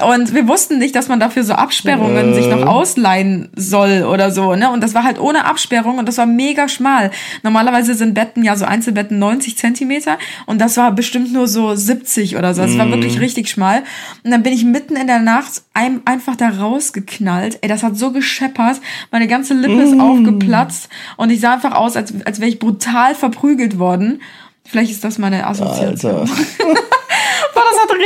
[0.06, 4.54] Und wir wussten nicht, dass man dafür so Absperrungen sich noch ausleihen soll oder so.
[4.54, 4.70] Ne?
[4.70, 7.10] Und das war halt ohne Absperrung und das war mega schmal.
[7.42, 12.36] Normalerweise sind Betten ja so Einzelbetten 90 Zentimeter und das war bestimmt nur so 70
[12.36, 12.62] oder so.
[12.62, 13.20] Das war wirklich mhm.
[13.20, 13.82] richtig schmal.
[14.24, 17.58] Und dann bin ich mitten in der Nacht ein, einfach da rausgeknallt.
[17.60, 18.80] Ey, das hat so gescheppert.
[19.10, 20.00] Meine ganze Lippe ist mm.
[20.00, 24.22] aufgeplatzt und ich sah einfach aus, als, als wäre ich brutal verprügelt worden.
[24.64, 26.20] Vielleicht ist das meine Assoziation.
[26.20, 26.26] Alter.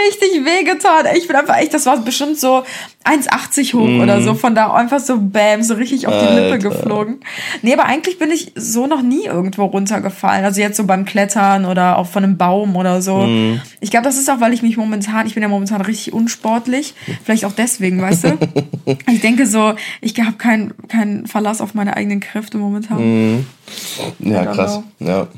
[0.09, 1.07] richtig wehgetan.
[1.17, 2.65] Ich bin einfach echt, das war bestimmt so
[3.05, 4.01] 1,80 hoch mm.
[4.01, 4.35] oder so.
[4.35, 6.57] Von da einfach so bam, so richtig auf die Alter.
[6.57, 7.21] Lippe geflogen.
[7.63, 10.45] Nee, aber eigentlich bin ich so noch nie irgendwo runtergefallen.
[10.45, 13.19] Also jetzt so beim Klettern oder auch von einem Baum oder so.
[13.19, 13.61] Mm.
[13.81, 16.95] Ich glaube, das ist auch, weil ich mich momentan, ich bin ja momentan richtig unsportlich.
[17.25, 18.39] Vielleicht auch deswegen, weißt du?
[19.11, 23.37] ich denke so, ich habe keinen kein Verlass auf meine eigenen Kräfte momentan.
[23.37, 23.47] Mm.
[24.21, 24.81] Ja, krass.
[24.99, 25.29] Ja.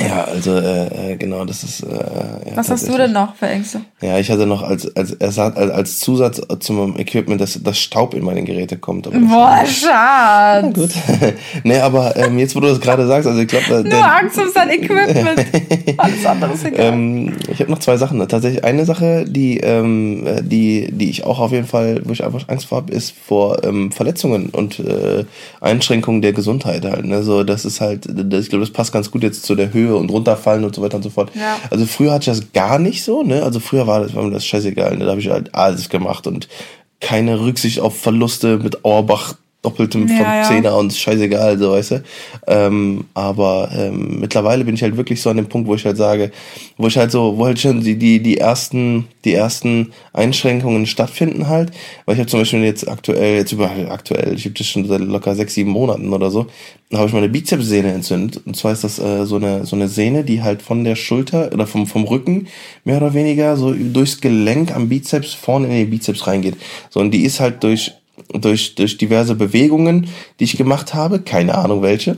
[0.00, 1.82] Ja, also äh, äh, genau, das ist.
[1.82, 3.82] Äh, ja, Was hast du denn noch für Ängste?
[4.00, 8.14] Ja, ich hatte noch als als Ersatz, als, als Zusatz zum Equipment, dass das Staub
[8.14, 9.06] in meine Geräte kommt.
[9.06, 10.66] Aber Boah, schade.
[10.66, 10.90] Ja, gut.
[11.64, 13.84] nee, aber ähm, jetzt, wo du das gerade sagst, also ich glaube.
[13.88, 15.46] Nur Angst um sein Equipment.
[15.98, 16.92] Alles andere ist egal.
[16.92, 18.26] Ähm, ich habe noch zwei Sachen.
[18.26, 22.48] Tatsächlich eine Sache, die ähm, die die ich auch auf jeden Fall, wo ich einfach
[22.48, 25.24] Angst vor habe, ist vor ähm, Verletzungen und äh,
[25.60, 27.04] Einschränkungen der Gesundheit halt.
[27.04, 27.22] Ne?
[27.22, 29.89] So, das ist halt, das, ich glaube, das passt ganz gut jetzt zu der Höhe
[29.90, 31.30] Höhe und runterfallen und so weiter und so fort.
[31.34, 31.58] Ja.
[31.70, 33.42] Also früher hatte ich das gar nicht so, ne?
[33.42, 35.04] Also früher war, das, war mir das scheißegal, ne?
[35.04, 36.48] Da habe ich halt alles gemacht und
[37.00, 40.76] keine Rücksicht auf Verluste mit Auerbach doppeltem ja, von Zehner ja.
[40.76, 42.02] und scheißegal, so weißt du.
[42.46, 45.98] Ähm, aber ähm, mittlerweile bin ich halt wirklich so an dem Punkt, wo ich halt
[45.98, 46.30] sage,
[46.78, 51.48] wo ich halt so, wo halt schon die, die, die ersten, die ersten Einschränkungen stattfinden
[51.48, 51.72] halt.
[52.06, 55.00] Weil ich habe zum Beispiel jetzt aktuell, jetzt überall aktuell, ich habe das schon seit
[55.00, 56.46] locker sechs, sieben Monaten oder so,
[56.88, 58.42] da habe ich meine Bizepssehne entzündet.
[58.46, 61.52] Und zwar ist das äh, so eine so eine Sehne, die halt von der Schulter
[61.52, 62.48] oder vom, vom Rücken
[62.84, 66.56] mehr oder weniger so durchs Gelenk am Bizeps vorne in den Bizeps reingeht.
[66.88, 67.92] So, und die ist halt durch
[68.28, 72.16] durch, durch diverse Bewegungen, die ich gemacht habe, keine Ahnung welche.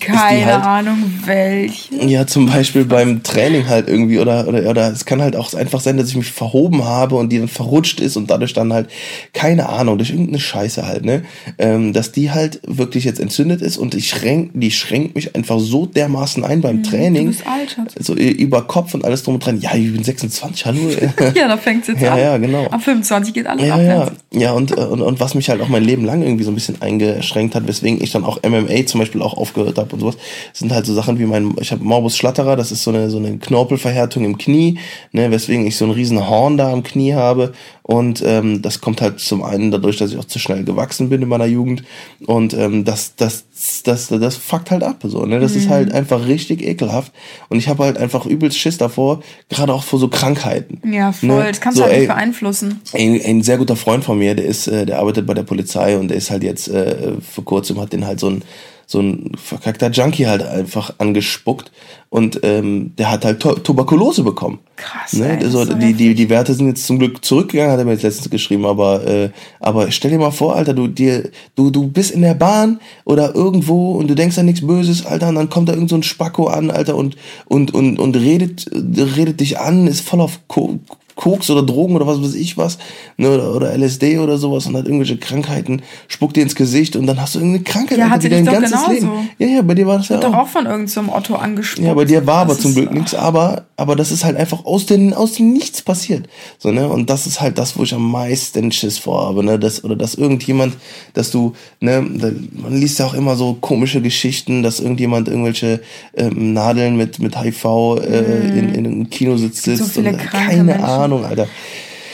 [0.00, 1.94] Keine halt, Ahnung welche.
[2.04, 5.78] Ja, zum Beispiel beim Training halt irgendwie oder, oder, oder es kann halt auch einfach
[5.78, 8.90] sein, dass ich mich verhoben habe und die dann verrutscht ist und dadurch dann halt,
[9.32, 11.22] keine Ahnung, durch irgendeine Scheiße halt, ne,
[11.58, 15.60] ähm, dass die halt wirklich jetzt entzündet ist und ich schränk, die schränkt mich einfach
[15.60, 17.26] so dermaßen ein beim mhm, Training.
[17.26, 19.60] Du bist alt, so über Kopf und alles drum und dran.
[19.60, 20.80] Ja, ich bin 26, hallo.
[21.36, 22.18] ja, da fängt's jetzt ja, an.
[22.18, 22.66] Ja, genau.
[22.66, 24.12] Ab 25 geht alles ja, abwärts.
[24.32, 26.56] Ja, ja und, und, und was mich halt auch mein Leben lang irgendwie so ein
[26.56, 30.16] bisschen eingeschränkt hat, weswegen ich dann auch MMA zum Beispiel auch aufgehört habe und sowas,
[30.52, 33.18] sind halt so Sachen wie mein, ich habe Morbus Schlatterer, das ist so eine, so
[33.18, 34.78] eine Knorpelverhärtung im Knie,
[35.12, 39.00] ne, weswegen ich so ein riesen Horn da am Knie habe und ähm, das kommt
[39.00, 41.82] halt zum einen dadurch, dass ich auch zu schnell gewachsen bin in meiner Jugend
[42.26, 43.44] und ähm, das, das,
[43.84, 45.58] das, das, das fuckt halt ab, so, ne, das mhm.
[45.58, 47.12] ist halt einfach richtig ekelhaft
[47.48, 50.80] und ich habe halt einfach übelst Schiss davor, gerade auch vor so Krankheiten.
[50.90, 51.44] Ja, voll, ne?
[51.48, 52.80] das kannst so, du halt ey, nicht beeinflussen.
[52.92, 55.96] Ein, ein sehr guter Freund von mir, der ist, äh, der arbeitet bei der Polizei
[55.96, 58.42] und der ist halt jetzt äh, vor kurzem hat den halt so ein
[58.90, 61.70] so ein verkackter Junkie halt einfach angespuckt
[62.08, 64.58] und ähm, der hat halt Tuberkulose bekommen.
[64.74, 65.12] Krass.
[65.12, 65.38] Ne?
[65.38, 68.02] Ey, also, die, die, die Werte sind jetzt zum Glück zurückgegangen, hat er mir jetzt
[68.02, 72.10] letztens geschrieben, aber, äh, aber stell dir mal vor, Alter, du, dir, du, du bist
[72.10, 75.68] in der Bahn oder irgendwo und du denkst an nichts Böses, Alter, und dann kommt
[75.68, 79.86] da irgend so ein Spacko an, Alter, und, und, und, und redet, redet dich an,
[79.86, 80.80] ist voll auf Co
[81.20, 82.78] Koks oder Drogen oder was weiß ich was,
[83.18, 87.06] ne, oder, oder LSD oder sowas und hat irgendwelche Krankheiten, spuckt dir ins Gesicht und
[87.06, 88.90] dann hast du irgendeine Krankheit ja, hatte dein ganzes genauso.
[88.90, 89.28] Leben.
[89.38, 90.20] Ja, ja, bei dir war das ja auch.
[90.22, 91.86] doch auch von irgendeinem so Otto angesprochen.
[91.86, 94.86] Ja, bei dir war aber zum Glück nichts, aber, aber das ist halt einfach aus
[94.86, 96.26] den, aus dem Nichts passiert.
[96.58, 99.58] So, ne, und das ist halt das, wo ich am meisten Schiss vor habe, ne,
[99.58, 100.78] das, oder dass irgendjemand,
[101.12, 105.82] dass du, ne, man liest ja auch immer so komische Geschichten, dass irgendjemand irgendwelche
[106.16, 108.58] ähm, Nadeln mit, mit HIV äh, mm.
[108.58, 109.64] in, in einem Kino sitzt.
[109.64, 111.09] So viele und, keine Menschen.
[111.16, 111.48] Ahnung, Alter.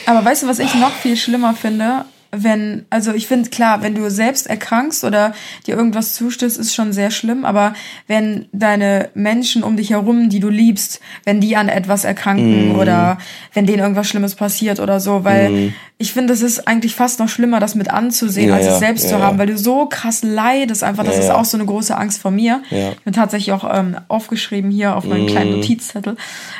[0.05, 2.05] Aber weißt du, was ich noch viel schlimmer finde?
[2.31, 5.33] Wenn, also ich finde klar, wenn du selbst erkrankst oder
[5.65, 7.73] dir irgendwas zustößt, ist schon sehr schlimm, aber
[8.07, 12.79] wenn deine Menschen um dich herum, die du liebst, wenn die an etwas erkranken mm.
[12.79, 13.17] oder
[13.53, 15.73] wenn denen irgendwas Schlimmes passiert oder so, weil mm.
[15.97, 19.05] ich finde, es ist eigentlich fast noch schlimmer, das mit anzusehen, ja, als es selbst
[19.05, 21.95] ja, zu haben, weil du so krass leidest einfach, das ist auch so eine große
[21.95, 22.61] Angst vor mir.
[22.69, 25.29] Ich bin tatsächlich auch ähm, aufgeschrieben hier auf meinem mm.
[25.29, 26.17] kleinen Notizzettel,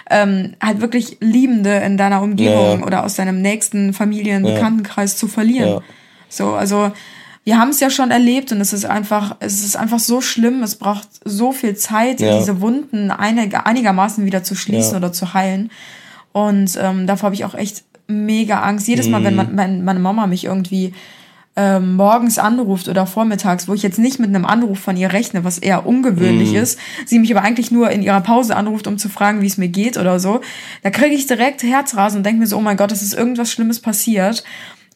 [0.10, 5.57] ähm, halt wirklich Liebende in deiner Umgebung oder aus deinem nächsten Familien-, Bekanntenkreis zu verlieren
[5.58, 5.82] passieren.
[5.82, 5.94] Ja.
[6.30, 6.92] So, also
[7.44, 10.64] wir haben es ja schon erlebt und es ist einfach, es ist einfach so schlimm.
[10.64, 12.38] Es braucht so viel Zeit, ja.
[12.38, 14.98] diese Wunden einig, einigermaßen wieder zu schließen ja.
[14.98, 15.72] oder zu heilen.
[16.34, 18.88] Und ähm, davor habe ich auch echt mega Angst.
[18.88, 19.56] Jedes Mal, wenn mhm.
[19.56, 20.94] man, meine Mama mich irgendwie
[21.56, 25.44] ähm, morgens anruft oder vormittags, wo ich jetzt nicht mit einem Anruf von ihr rechne,
[25.44, 26.58] was eher ungewöhnlich mm.
[26.58, 29.58] ist, sie mich aber eigentlich nur in ihrer Pause anruft, um zu fragen, wie es
[29.58, 30.42] mir geht oder so,
[30.84, 33.52] da kriege ich direkt Herzrasen und denke mir so, oh mein Gott, es ist irgendwas
[33.52, 34.44] Schlimmes passiert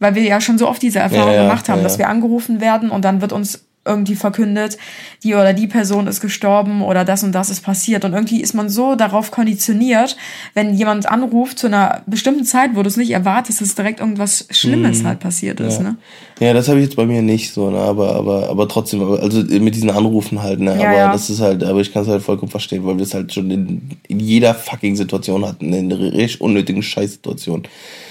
[0.01, 2.89] weil wir ja schon so oft diese Erfahrung ja, gemacht haben, dass wir angerufen werden
[2.89, 4.77] und dann wird uns irgendwie verkündet,
[5.23, 8.05] die oder die Person ist gestorben oder das und das ist passiert.
[8.05, 10.17] Und irgendwie ist man so darauf konditioniert,
[10.53, 14.45] wenn jemand anruft zu einer bestimmten Zeit, wo du es nicht erwartest, dass direkt irgendwas
[14.51, 15.07] Schlimmes mhm.
[15.07, 15.77] halt passiert ist.
[15.77, 15.95] Ja, ne?
[16.39, 17.79] ja das habe ich jetzt bei mir nicht so, ne?
[17.79, 20.79] aber, aber, aber trotzdem, also mit diesen Anrufen halt, ne?
[20.79, 21.11] Ja, aber ja.
[21.11, 23.49] das ist halt, aber ich kann es halt vollkommen verstehen, weil wir es halt schon
[23.49, 27.63] in, in jeder fucking Situation hatten, in einer richtig unnötigen Scheißsituation.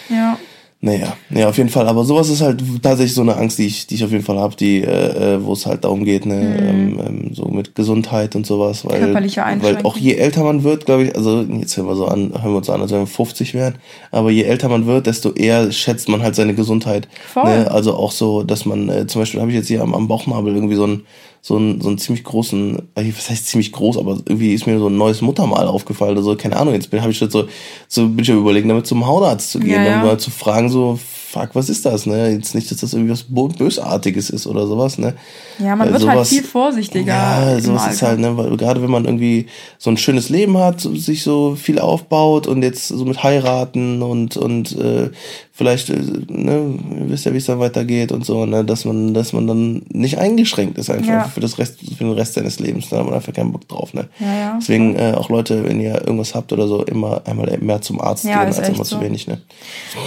[0.09, 0.37] Ja.
[0.83, 1.87] Naja, ja, auf jeden Fall.
[1.89, 4.39] Aber sowas ist halt tatsächlich so eine Angst, die ich, die ich auf jeden Fall
[4.39, 6.69] habe, die, äh, äh wo es halt darum geht, ne, mhm.
[6.69, 8.87] ähm, ähm, so mit Gesundheit und sowas.
[8.87, 12.07] Weil, Körperliche weil auch je älter man wird, glaube ich, also jetzt hören wir so
[12.07, 13.75] an, hören wir uns an, als wenn wir 50 wären,
[14.11, 17.09] aber je älter man wird, desto eher schätzt man halt seine Gesundheit.
[17.27, 17.45] Voll.
[17.45, 17.71] Ne?
[17.71, 20.55] Also auch so, dass man, äh, zum Beispiel habe ich jetzt hier am, am Bauchnabel
[20.55, 21.03] irgendwie so ein
[21.43, 24.79] so einen, so einen ziemlich großen, äh, was heißt ziemlich groß, aber irgendwie ist mir
[24.79, 27.49] so ein neues Muttermal aufgefallen oder so, keine Ahnung, jetzt bin, habe ich jetzt so,
[27.89, 30.01] so bin ich ja überlegen, damit zum Hautarzt zu gehen, ja, ja.
[30.01, 30.99] um mal zu fragen, so,
[31.31, 32.31] fuck, was ist das, ne?
[32.31, 35.15] Jetzt nicht, dass das irgendwie was Bösartiges ist oder sowas, ne?
[35.59, 37.07] Ja, man wird halt sowas, halt viel vorsichtiger.
[37.07, 38.37] Ja, sowas ist halt, ne?
[38.37, 39.47] Weil gerade wenn man irgendwie
[39.79, 44.37] so ein schönes Leben hat, sich so viel aufbaut und jetzt so mit heiraten und,
[44.37, 45.11] und äh,
[45.53, 49.13] vielleicht, äh, ne, ihr wisst ja, wie es dann weitergeht und so, ne, dass man,
[49.13, 51.25] dass man dann nicht eingeschränkt ist einfach ja.
[51.25, 52.89] für das Rest, für den Rest seines Lebens.
[52.89, 54.09] Da hat man einfach keinen Bock drauf, ne.
[54.19, 54.59] Ja, ja.
[54.59, 58.25] Deswegen äh, auch Leute, wenn ihr irgendwas habt oder so, immer einmal mehr zum Arzt
[58.25, 58.97] gehen als immer so.
[58.97, 59.43] zu wenig, ne.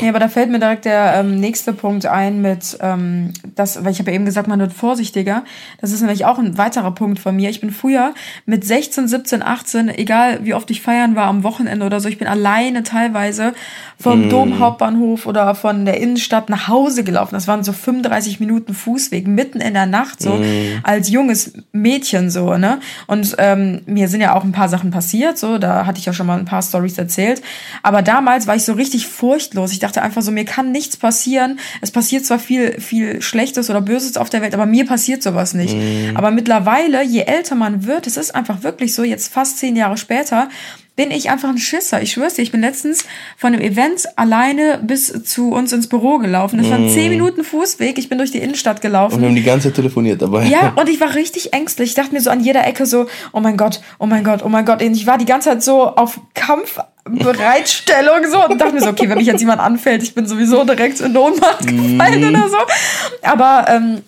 [0.02, 3.92] Ja, aber da fällt mir direkt der ähm, nächste Punkt ein mit, ähm, das, weil
[3.92, 5.44] ich habe ja eben gesagt, man wird vorsichtiger.
[5.80, 7.50] Das ist nämlich auch ein weiterer Punkt von mir.
[7.50, 8.14] Ich bin früher
[8.46, 12.18] mit 16, 17, 18, egal wie oft ich feiern war am Wochenende oder so, ich
[12.18, 13.54] bin alleine teilweise
[14.00, 14.30] vom mm.
[14.30, 17.36] Domhauptbahnhof oder von der Innenstadt nach Hause gelaufen.
[17.36, 20.82] Das waren so 35 Minuten Fußweg mitten in der Nacht so mm.
[20.84, 22.80] als junges Mädchen so ne.
[23.08, 25.58] Und ähm, mir sind ja auch ein paar Sachen passiert so.
[25.58, 27.42] Da hatte ich ja schon mal ein paar Stories erzählt.
[27.84, 29.72] Aber damals war ich so richtig furchtlos.
[29.72, 31.60] Ich dachte einfach so, mir kann nichts passieren.
[31.82, 35.54] Es passiert zwar viel viel Schlechtes oder Böses auf der Welt, aber mir passiert sowas
[35.54, 35.76] nicht.
[35.76, 36.16] Mm.
[36.16, 39.04] Aber mittlerweile, je älter man wird, es ist einfach wirklich so.
[39.04, 40.48] Jetzt fast zehn Jahre später
[40.96, 42.02] bin ich einfach ein Schisser.
[42.04, 46.20] Ich schwör's dir, ich bin letztens von einem Event alleine bis zu uns ins Büro
[46.20, 46.60] gelaufen.
[46.60, 46.90] Das waren mm.
[46.90, 47.98] zehn Minuten Fußweg.
[47.98, 49.16] Ich bin durch die Innenstadt gelaufen.
[49.16, 50.46] Und wir haben die ganze Zeit telefoniert dabei.
[50.46, 51.90] Ja, und ich war richtig ängstlich.
[51.90, 54.50] Ich dachte mir so an jeder Ecke so, oh mein Gott, oh mein Gott, oh
[54.50, 54.84] mein Gott.
[54.84, 59.10] Und ich war die ganze Zeit so auf Kampfbereitstellung so und dachte mir so, okay,
[59.10, 62.30] wenn mich jetzt jemand anfällt, ich bin sowieso direkt in Ohnmacht gefallen mm.
[62.30, 62.58] oder so.
[63.24, 64.04] Aber ähm,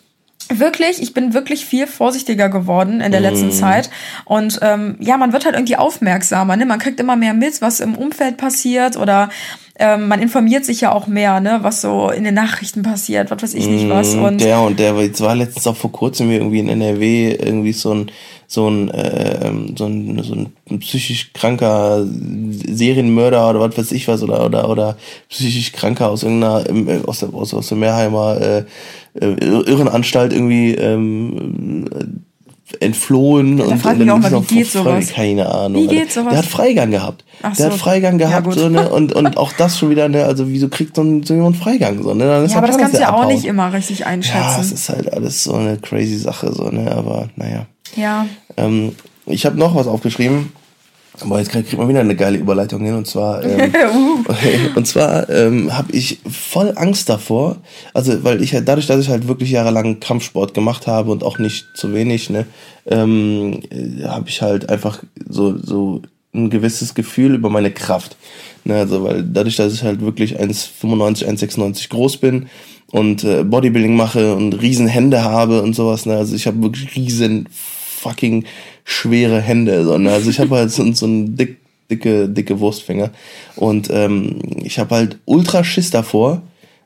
[0.49, 3.51] wirklich, ich bin wirklich viel vorsichtiger geworden in der letzten mm.
[3.51, 3.89] Zeit.
[4.25, 6.55] Und ähm, ja, man wird halt irgendwie aufmerksamer.
[6.55, 6.65] Ne?
[6.65, 9.29] Man kriegt immer mehr mit, was im Umfeld passiert oder
[9.77, 13.43] ähm, man informiert sich ja auch mehr, ne, was so in den Nachrichten passiert, was
[13.43, 14.15] weiß ich nicht was.
[14.15, 17.73] Mm, und der und der, jetzt war letztens auch vor kurzem irgendwie in NRW irgendwie
[17.73, 18.11] so ein
[18.47, 24.23] so ein, äh, so ein so ein psychisch kranker Serienmörder oder was weiß ich was
[24.23, 24.97] oder oder oder
[25.29, 28.65] psychisch kranker aus irgendeiner äh, aus der aus, aus der Mehrheimer äh,
[29.19, 32.25] äh, Irrenanstalt irgendwie ähm,
[32.79, 35.11] entflohen da und, und dann auch mal, wie geht sowas?
[35.11, 35.83] keine Ahnung.
[35.83, 36.31] Wie geht sowas?
[36.31, 37.23] Der hat Freigang gehabt.
[37.43, 37.71] Ach der so.
[37.71, 40.67] hat Freigang gehabt ja, so, ne, und und auch das schon wieder ne, also wieso
[40.69, 42.25] kriegt so, ein, so jemand Freigang so ne?
[42.25, 44.37] Dann ist ja, aber das kannst du ja auch nicht immer richtig einschätzen.
[44.37, 47.67] Ja, es ist halt alles so eine crazy Sache so ne, aber naja.
[47.95, 48.27] Ja.
[48.57, 48.95] Ähm,
[49.25, 50.51] ich habe noch was aufgeschrieben
[51.21, 53.71] Aber jetzt kriegt man wieder eine geile Überleitung hin und zwar ähm,
[54.75, 57.57] und zwar ähm, habe ich voll Angst davor,
[57.93, 61.39] also weil ich halt dadurch, dass ich halt wirklich jahrelang Kampfsport gemacht habe und auch
[61.39, 62.45] nicht zu wenig, ne,
[62.87, 63.61] ähm,
[64.03, 66.01] habe ich halt einfach so so
[66.33, 68.17] ein gewisses Gefühl über meine Kraft.
[68.65, 72.47] Ne, also weil dadurch, dass ich halt wirklich 1,95, 1,96 groß bin
[72.91, 76.95] und äh, Bodybuilding mache und riesen Hände habe und sowas, ne, also ich habe wirklich
[76.95, 77.47] riesen
[77.95, 78.45] fucking
[78.83, 81.57] schwere Hände, sondern also ich habe halt so, so einen dick,
[81.89, 83.11] dicke, dicke Wurstfinger.
[83.55, 86.41] Und ähm, ich habe halt ultra Schiss davor,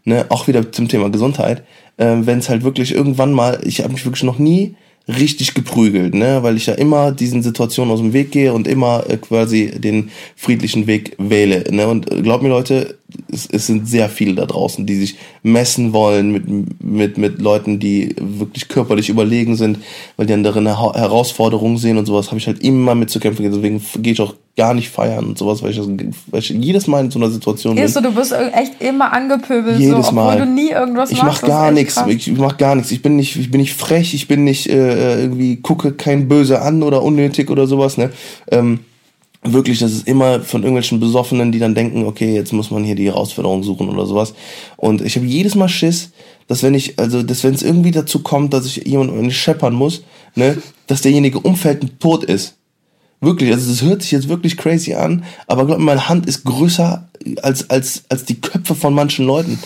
[0.05, 1.63] ne, auch wieder zum Thema Gesundheit,
[1.97, 4.75] äh, wenn es halt wirklich irgendwann mal, ich habe mich wirklich noch nie
[5.07, 9.09] richtig geprügelt, ne, weil ich ja immer diesen Situationen aus dem Weg gehe und immer
[9.09, 12.98] äh, quasi den friedlichen Weg wähle, ne, und äh, glaubt mir Leute,
[13.31, 17.79] es, es sind sehr viele da draußen, die sich messen wollen mit, mit, mit Leuten,
[17.79, 19.79] die wirklich körperlich überlegen sind,
[20.17, 23.43] weil die andere eine Herausforderung sehen und sowas, habe ich halt immer mit zu kämpfen.
[23.43, 27.05] Deswegen gehe ich auch gar nicht feiern und sowas, weil ich, weil ich jedes Mal
[27.05, 27.93] in so einer Situation bin.
[27.93, 30.37] Du, du bist echt immer angepöbelt, jedes so, Mal.
[30.37, 31.43] du nie irgendwas ich machst.
[31.43, 32.91] Ich mach gar nichts, ich, ich mach gar nichts.
[32.91, 36.61] Ich bin nicht, ich bin nicht frech, ich bin nicht äh, irgendwie, gucke kein Böse
[36.61, 38.11] an oder unnötig oder sowas, ne.
[38.51, 38.79] Ähm,
[39.43, 42.95] wirklich, das ist immer von irgendwelchen Besoffenen, die dann denken, okay, jetzt muss man hier
[42.95, 44.33] die Herausforderung suchen oder sowas.
[44.77, 46.11] Und ich habe jedes Mal Schiss,
[46.47, 50.03] dass wenn ich, also, dass wenn es irgendwie dazu kommt, dass ich jemanden scheppern muss,
[50.35, 52.55] ne, dass derjenige umfällt und tot ist.
[53.21, 56.45] Wirklich, also das hört sich jetzt wirklich crazy an, aber glaub mir, meine Hand ist
[56.45, 57.08] größer
[57.41, 59.59] als, als, als die Köpfe von manchen Leuten.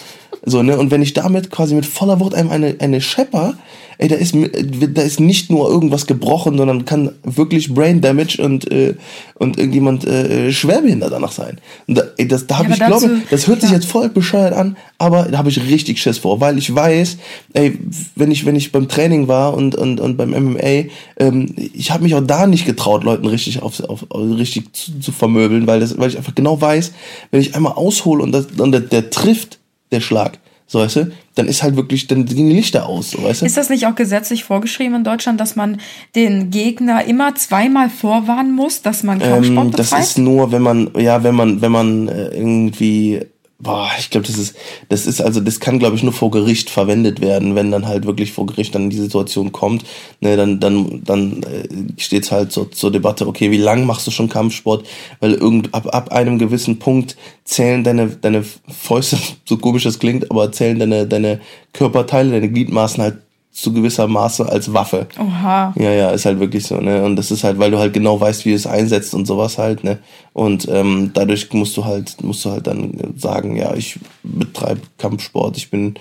[0.45, 0.77] So, ne?
[0.77, 3.55] Und wenn ich damit quasi mit voller Wucht einem eine, eine Schepper,
[3.97, 8.69] ey, da ist, da ist nicht nur irgendwas gebrochen, sondern kann wirklich Brain Damage und,
[8.71, 8.95] äh,
[9.35, 11.59] und irgendjemand äh, schwerbehindert danach sein.
[11.87, 13.67] Und da, ey, das, da habe ja, ich, glaube das hört ja.
[13.67, 17.17] sich jetzt voll bescheuert an, aber da habe ich richtig Schiss vor, weil ich weiß,
[17.53, 17.77] ey,
[18.15, 20.85] wenn ich, wenn ich beim Training war und, und, und beim MMA,
[21.17, 25.11] ähm, ich habe mich auch da nicht getraut, Leuten richtig auf, auf, richtig zu, zu
[25.11, 26.93] vermöbeln, weil, das, weil ich einfach genau weiß,
[27.31, 29.59] wenn ich einmal aushole und, das, und der, der trifft,
[29.91, 33.23] der Schlag, so weißt du, dann ist halt wirklich, dann gehen die Lichter aus, so
[33.23, 33.45] weißt du.
[33.45, 35.79] Ist das nicht auch gesetzlich vorgeschrieben in Deutschland, dass man
[36.15, 40.89] den Gegner immer zweimal vorwarnen muss, dass man Kampfsport ähm, Das ist nur, wenn man,
[40.97, 43.21] ja, wenn man, wenn man äh, irgendwie
[43.63, 44.57] Boah, ich glaube, das ist,
[44.89, 48.05] das ist also, das kann, glaube ich, nur vor Gericht verwendet werden, wenn dann halt
[48.05, 49.85] wirklich vor Gericht dann die Situation kommt.
[50.19, 54.11] Ne, dann, dann, dann äh, steht halt so, zur Debatte, okay, wie lang machst du
[54.11, 54.85] schon Kampfsport?
[55.21, 60.29] Weil irgend ab, ab einem gewissen Punkt zählen deine, deine Fäuste, so komisch das klingt,
[60.29, 61.39] aber zählen deine, deine
[61.71, 63.17] Körperteile, deine Gliedmaßen halt
[63.53, 65.07] zu gewisser Maße als Waffe.
[65.19, 65.73] Oha.
[65.77, 67.03] Ja, ja, ist halt wirklich so, ne?
[67.05, 69.59] Und das ist halt, weil du halt genau weißt, wie du es einsetzt und sowas
[69.59, 69.99] halt, ne?
[70.33, 75.55] Und ähm, dadurch musst du halt, musst du halt dann sagen, ja, ich betreibe Kampfsport,
[75.57, 75.93] ich bin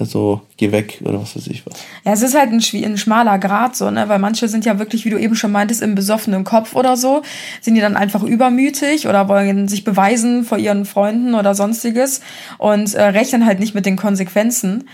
[0.00, 1.74] so, geh weg oder was weiß ich was.
[2.04, 4.08] Ja, es ist halt ein, ein schmaler Grad so, ne?
[4.08, 7.22] Weil manche sind ja wirklich, wie du eben schon meintest, im besoffenen Kopf oder so,
[7.60, 12.20] sind die dann einfach übermütig oder wollen sich beweisen vor ihren Freunden oder sonstiges
[12.58, 14.84] und äh, rechnen halt nicht mit den Konsequenzen.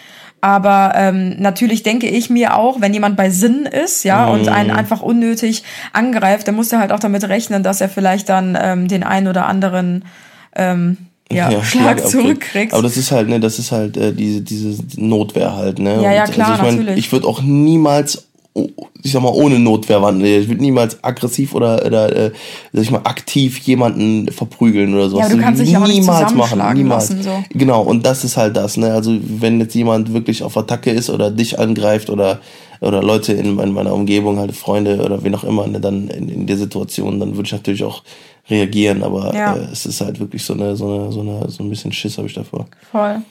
[0.45, 4.31] Aber ähm, natürlich denke ich mir auch, wenn jemand bei Sinn ist, ja, mm.
[4.31, 4.77] und einen mhm.
[4.77, 5.63] einfach unnötig
[5.95, 9.29] angreift, dann muss er halt auch damit rechnen, dass er vielleicht dann ähm, den einen
[9.29, 10.05] oder anderen
[10.55, 10.99] ähm,
[11.33, 12.75] ja, ja, Schlag, Schlag zurückkriegst.
[12.75, 16.03] Aber das ist halt, ne, das ist halt äh, diese, diese Notwehr halt, ne?
[16.03, 17.07] Ja, ja, klar, also ich mein, natürlich.
[17.07, 20.43] Ich würde auch niemals ich sag mal, ohne Notwehr wandeln.
[20.43, 22.33] Ich würde niemals aggressiv oder, oder äh,
[22.73, 25.29] sag ich mal, aktiv jemanden verprügeln oder sowas.
[25.29, 26.75] Ja, du kannst dich niemals auch nicht machen.
[26.75, 27.11] Niemals.
[27.11, 27.45] Lassen, so.
[27.51, 28.77] Genau, und das ist halt das.
[28.77, 28.93] Ne?
[28.93, 32.41] Also wenn jetzt jemand wirklich auf Attacke ist oder dich angreift oder
[32.81, 36.29] oder Leute in, in meiner Umgebung, halt Freunde oder wen auch immer, ne, dann in,
[36.29, 38.03] in der Situation, dann würde ich natürlich auch
[38.51, 39.57] reagieren, aber ja.
[39.57, 42.19] äh, es ist halt wirklich so eine, so eine, so eine, so ein bisschen Schiss
[42.19, 42.67] habe ich davor.
[42.91, 43.23] Voll.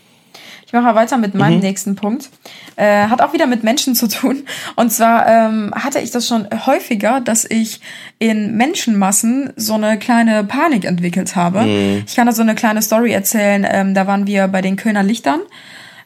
[0.74, 1.60] Ich mache weiter mit meinem mhm.
[1.60, 2.32] nächsten Punkt.
[2.78, 4.44] Äh, hat auch wieder mit Menschen zu tun.
[4.76, 7.80] Und zwar ähm, hatte ich das schon häufiger, dass ich
[8.18, 11.62] in Menschenmassen so eine kleine Panik entwickelt habe.
[11.62, 12.04] Mhm.
[12.08, 13.68] Ich kann da so eine kleine Story erzählen.
[13.70, 15.42] Ähm, da waren wir bei den Kölner Lichtern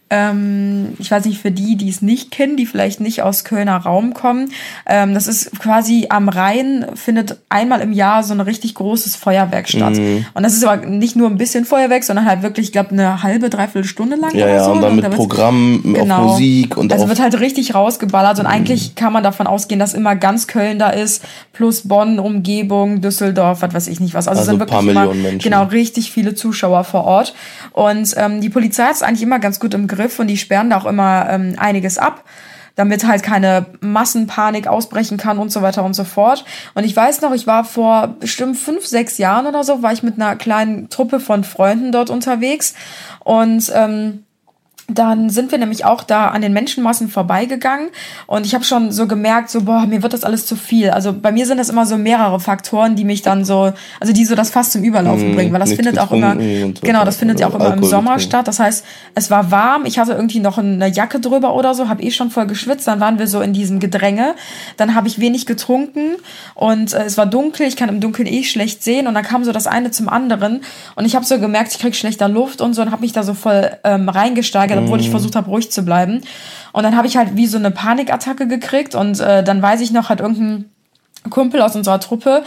[0.09, 3.75] ähm, ich weiß nicht, für die, die es nicht kennen, die vielleicht nicht aus Kölner
[3.75, 4.51] Raum kommen.
[4.85, 9.67] Ähm, das ist quasi am Rhein, findet einmal im Jahr so ein richtig großes Feuerwerk
[9.67, 9.95] statt.
[9.95, 10.25] Mhm.
[10.33, 13.21] Und das ist aber nicht nur ein bisschen Feuerwerk, sondern halt wirklich, ich glaube, eine
[13.21, 14.33] halbe, dreiviertel Stunde lang.
[14.33, 14.71] Ja, ja, so.
[14.71, 16.15] und dann mit und Programm, genau.
[16.15, 18.51] auf Musik und Also wird halt richtig rausgeballert und mhm.
[18.51, 23.61] eigentlich kann man davon ausgehen, dass immer ganz Köln da ist, plus Bonn, Umgebung, Düsseldorf,
[23.61, 24.29] was weiß ich nicht was.
[24.29, 25.39] Also, also sind wirklich immer, Menschen.
[25.39, 27.33] genau, richtig viele Zuschauer vor Ort.
[27.73, 30.38] Und ähm, die Polizei hat es eigentlich immer ganz gut im Griff Griff und die
[30.38, 32.23] sperren da auch immer ähm, einiges ab
[32.77, 36.45] damit halt keine Massenpanik ausbrechen kann und so weiter und so fort.
[36.75, 40.03] Und ich weiß noch, ich war vor bestimmt fünf, sechs Jahren oder so, war ich
[40.03, 42.75] mit einer kleinen Truppe von Freunden dort unterwegs
[43.23, 44.23] und ähm,
[44.88, 47.89] dann sind wir nämlich auch da an den Menschenmassen vorbeigegangen
[48.26, 50.91] und ich habe schon so gemerkt, so boah, mir wird das alles zu viel.
[50.91, 54.23] Also bei mir sind das immer so mehrere Faktoren, die mich dann so, also die
[54.23, 57.17] so das fast zum Überlaufen mmh, bringen, weil das findet auch immer, so genau, das
[57.17, 58.29] findet ja auch immer Alkohol im Sommer trinken.
[58.29, 58.48] statt.
[58.48, 62.02] Das heißt, es war warm, ich hatte irgendwie noch eine Jacke drüber oder so, habe
[62.02, 64.35] eh schon voll geschwitzt, dann waren wir so in diesem Gedränge,
[64.77, 66.15] dann habe ich wenig getrunken
[66.56, 69.44] und äh, es war dunkel, ich kann im Dunkeln eh schlecht sehen und dann kam
[69.44, 70.62] so das eine zum anderen
[70.96, 73.23] und ich habe so gemerkt, ich krieg schlechter Luft und so und habe mich da
[73.23, 75.12] so voll ähm, reingesteigert obwohl ich mhm.
[75.12, 76.21] versucht habe, ruhig zu bleiben.
[76.73, 79.92] Und dann habe ich halt wie so eine Panikattacke gekriegt und äh, dann weiß ich
[79.92, 80.65] noch, hat irgendein
[81.30, 82.44] Kumpel aus unserer Truppe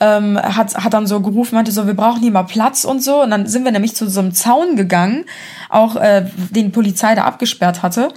[0.00, 3.22] ähm, hat, hat dann so gerufen, meinte so, wir brauchen hier mal Platz und so.
[3.22, 5.24] Und dann sind wir nämlich zu so einem Zaun gegangen,
[5.70, 8.08] auch äh, den Polizei da abgesperrt hatte.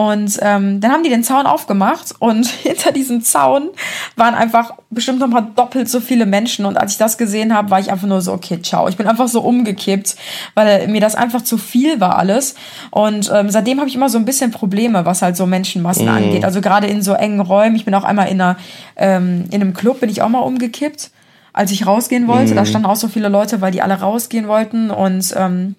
[0.00, 3.68] Und ähm, dann haben die den Zaun aufgemacht und hinter diesem Zaun
[4.16, 6.64] waren einfach bestimmt noch mal doppelt so viele Menschen.
[6.64, 8.88] Und als ich das gesehen habe, war ich einfach nur so, okay, ciao.
[8.88, 10.16] Ich bin einfach so umgekippt,
[10.54, 12.54] weil mir das einfach zu viel war alles.
[12.90, 16.14] Und ähm, seitdem habe ich immer so ein bisschen Probleme, was halt so Menschenmassen mhm.
[16.14, 16.44] angeht.
[16.46, 17.76] Also gerade in so engen Räumen.
[17.76, 18.56] Ich bin auch einmal in, einer,
[18.96, 21.10] ähm, in einem Club, bin ich auch mal umgekippt,
[21.52, 22.52] als ich rausgehen wollte.
[22.52, 22.56] Mhm.
[22.56, 24.90] Da standen auch so viele Leute, weil die alle rausgehen wollten.
[24.90, 25.74] Und ähm,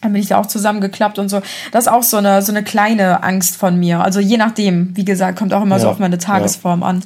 [0.00, 1.40] dann bin ich da auch zusammengeklappt und so.
[1.72, 4.00] Das ist auch so eine, so eine kleine Angst von mir.
[4.00, 6.86] Also je nachdem, wie gesagt, kommt auch immer ja, so auf meine Tagesform ja.
[6.86, 7.02] an.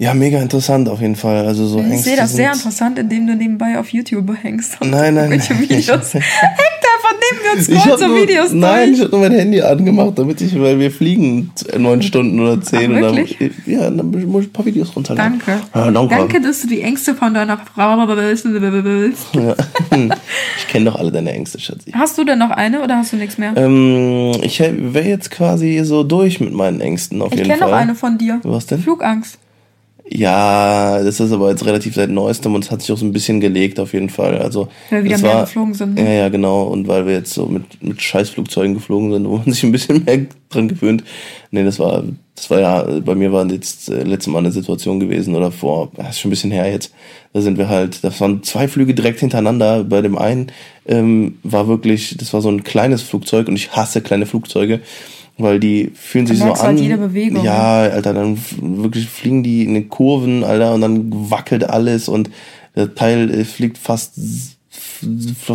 [0.00, 1.44] Ja, mega interessant auf jeden Fall.
[1.44, 4.80] Also so ich sehe das sehr interessant, indem du nebenbei auf YouTube hängst.
[4.80, 5.40] Und nein, nein, nein.
[5.58, 6.14] Videos.
[6.14, 6.24] Hängt
[6.94, 8.98] einfach neben mir und scrollt so nur, Videos Nein, durch.
[8.98, 12.94] ich habe nur mein Handy angemacht, damit ich, weil wir fliegen neun Stunden oder zehn.
[12.94, 13.40] Ach, wirklich?
[13.40, 15.42] Oder, ja, dann muss ich ein paar Videos runterladen.
[15.44, 15.64] Danke.
[15.74, 16.14] Ja, danke.
[16.14, 19.34] Danke, dass du die Ängste von deiner Frau willst.
[19.34, 19.56] ja.
[20.58, 21.90] Ich kenne doch alle deine Ängste, Schatzi.
[21.90, 23.52] Hast du denn noch eine oder hast du nichts mehr?
[23.56, 27.56] Ähm, ich wäre jetzt quasi so durch mit meinen Ängsten auf ich jeden Fall.
[27.56, 28.40] Ich kenne noch eine von dir.
[28.44, 28.80] Was denn?
[28.80, 29.38] Flugangst.
[30.10, 33.12] Ja, das ist aber jetzt relativ seit neuestem und es hat sich auch so ein
[33.12, 34.38] bisschen gelegt auf jeden Fall.
[34.38, 35.94] Also weil wir wieder mehr war, geflogen sind.
[35.94, 36.02] Ne?
[36.02, 36.62] Ja, ja, genau.
[36.64, 40.04] Und weil wir jetzt so mit, mit Scheißflugzeugen geflogen sind, wo man sich ein bisschen
[40.04, 41.04] mehr dran gewöhnt.
[41.50, 42.04] Nee, das war,
[42.34, 45.92] das war ja, bei mir war jetzt äh, letztes Mal eine Situation gewesen oder vor,
[45.96, 46.92] das ist schon ein bisschen her jetzt.
[47.34, 49.84] Da sind wir halt, das waren zwei Flüge direkt hintereinander.
[49.84, 50.52] Bei dem einen
[50.86, 54.80] ähm, war wirklich, das war so ein kleines Flugzeug und ich hasse kleine Flugzeuge
[55.38, 56.78] weil die fühlen sich so halt an.
[56.78, 57.44] Jede Bewegung.
[57.44, 62.30] Ja, Alter, dann wirklich fliegen die in den Kurven, Alter, und dann wackelt alles und
[62.76, 64.14] der Teil äh, fliegt fast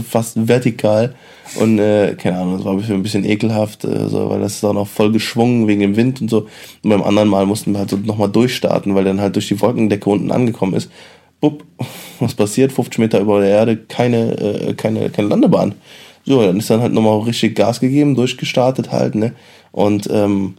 [0.10, 1.16] fast vertikal
[1.60, 4.74] und äh, keine Ahnung, das war ein bisschen ekelhaft, äh, so, weil das ist auch
[4.74, 6.48] noch voll geschwungen wegen dem Wind und so.
[6.84, 9.60] Und beim anderen Mal mussten wir halt so nochmal durchstarten, weil dann halt durch die
[9.62, 10.90] Wolkendecke unten angekommen ist.
[11.42, 11.64] Bupp,
[12.20, 12.72] was passiert?
[12.72, 15.76] 50 Meter über der Erde, keine, äh, keine, keine Landebahn.
[16.26, 19.34] So, dann ist dann halt nochmal richtig Gas gegeben, durchgestartet halt, ne?
[19.74, 20.55] Und ähm,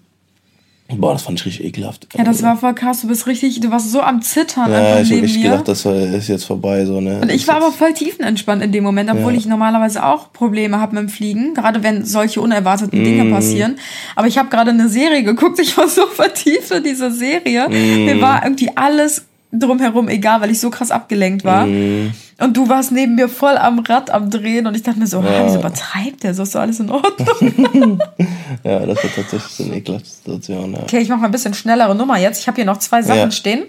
[0.88, 2.08] boah, das fand ich richtig ekelhaft.
[2.16, 3.00] Ja, das war voll krass.
[3.00, 4.70] Du bist richtig, du warst so am Zittern.
[4.70, 6.84] Ja, ich habe echt gedacht, das ist jetzt vorbei.
[6.84, 7.20] So, ne?
[7.20, 9.38] Und ich war aber voll tiefenentspannt in dem Moment, obwohl ja.
[9.38, 13.04] ich normalerweise auch Probleme habe mit dem Fliegen, gerade wenn solche unerwarteten mm.
[13.04, 13.76] Dinge passieren.
[14.16, 17.68] Aber ich habe gerade eine Serie geguckt, ich war so vertieft in diese Serie.
[17.68, 18.04] Mm.
[18.04, 21.66] Mir war irgendwie alles drumherum egal, weil ich so krass abgelenkt war.
[21.66, 22.12] Mm.
[22.41, 25.20] Und du warst neben mir voll am Rad am Drehen und ich dachte mir so,
[25.22, 25.47] ja.
[25.47, 26.35] wieso übertreibt der?
[26.35, 28.01] So ist doch alles in Ordnung.
[28.64, 30.72] ja, das war tatsächlich so eine ekelhafte Situation.
[30.72, 30.82] Ja.
[30.82, 32.41] Okay, ich mache mal ein bisschen schnellere Nummer jetzt.
[32.41, 33.30] Ich habe hier noch zwei Sachen ja.
[33.30, 33.64] stehen.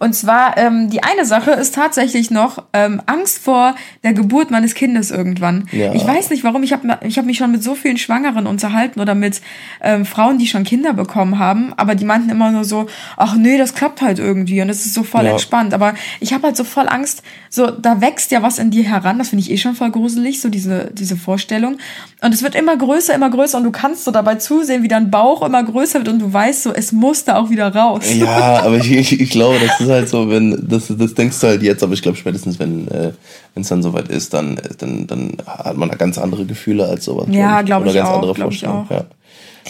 [0.00, 4.74] Und zwar, ähm, die eine Sache ist tatsächlich noch ähm, Angst vor der Geburt meines
[4.74, 5.68] Kindes irgendwann.
[5.72, 5.92] Ja.
[5.92, 9.00] Ich weiß nicht warum, ich habe ich hab mich schon mit so vielen Schwangeren unterhalten
[9.00, 9.42] oder mit
[9.82, 12.86] ähm, Frauen, die schon Kinder bekommen haben, aber die meinten immer nur so,
[13.18, 15.74] ach nee, das klappt halt irgendwie und es ist so voll entspannt.
[15.74, 19.18] Aber ich habe halt so voll Angst, so da wächst ja was in dir heran,
[19.18, 21.78] das finde ich eh schon voll gruselig, so diese, diese Vorstellung.
[22.22, 25.10] Und es wird immer größer, immer größer und du kannst so dabei zusehen, wie dein
[25.10, 28.04] Bauch immer größer wird und du weißt so, es muss da auch wieder raus.
[28.14, 31.46] Ja, aber ich, ich, ich glaube, das ist halt so, wenn, das, das denkst du
[31.46, 33.12] halt jetzt, aber ich glaube spätestens, wenn äh,
[33.54, 37.26] es dann soweit ist, dann, dann, dann hat man da ganz andere Gefühle als sowas.
[37.30, 38.86] Ja, glaube ich, glaub ich, ganz auch, andere Vorstellungen.
[38.90, 39.04] Ja.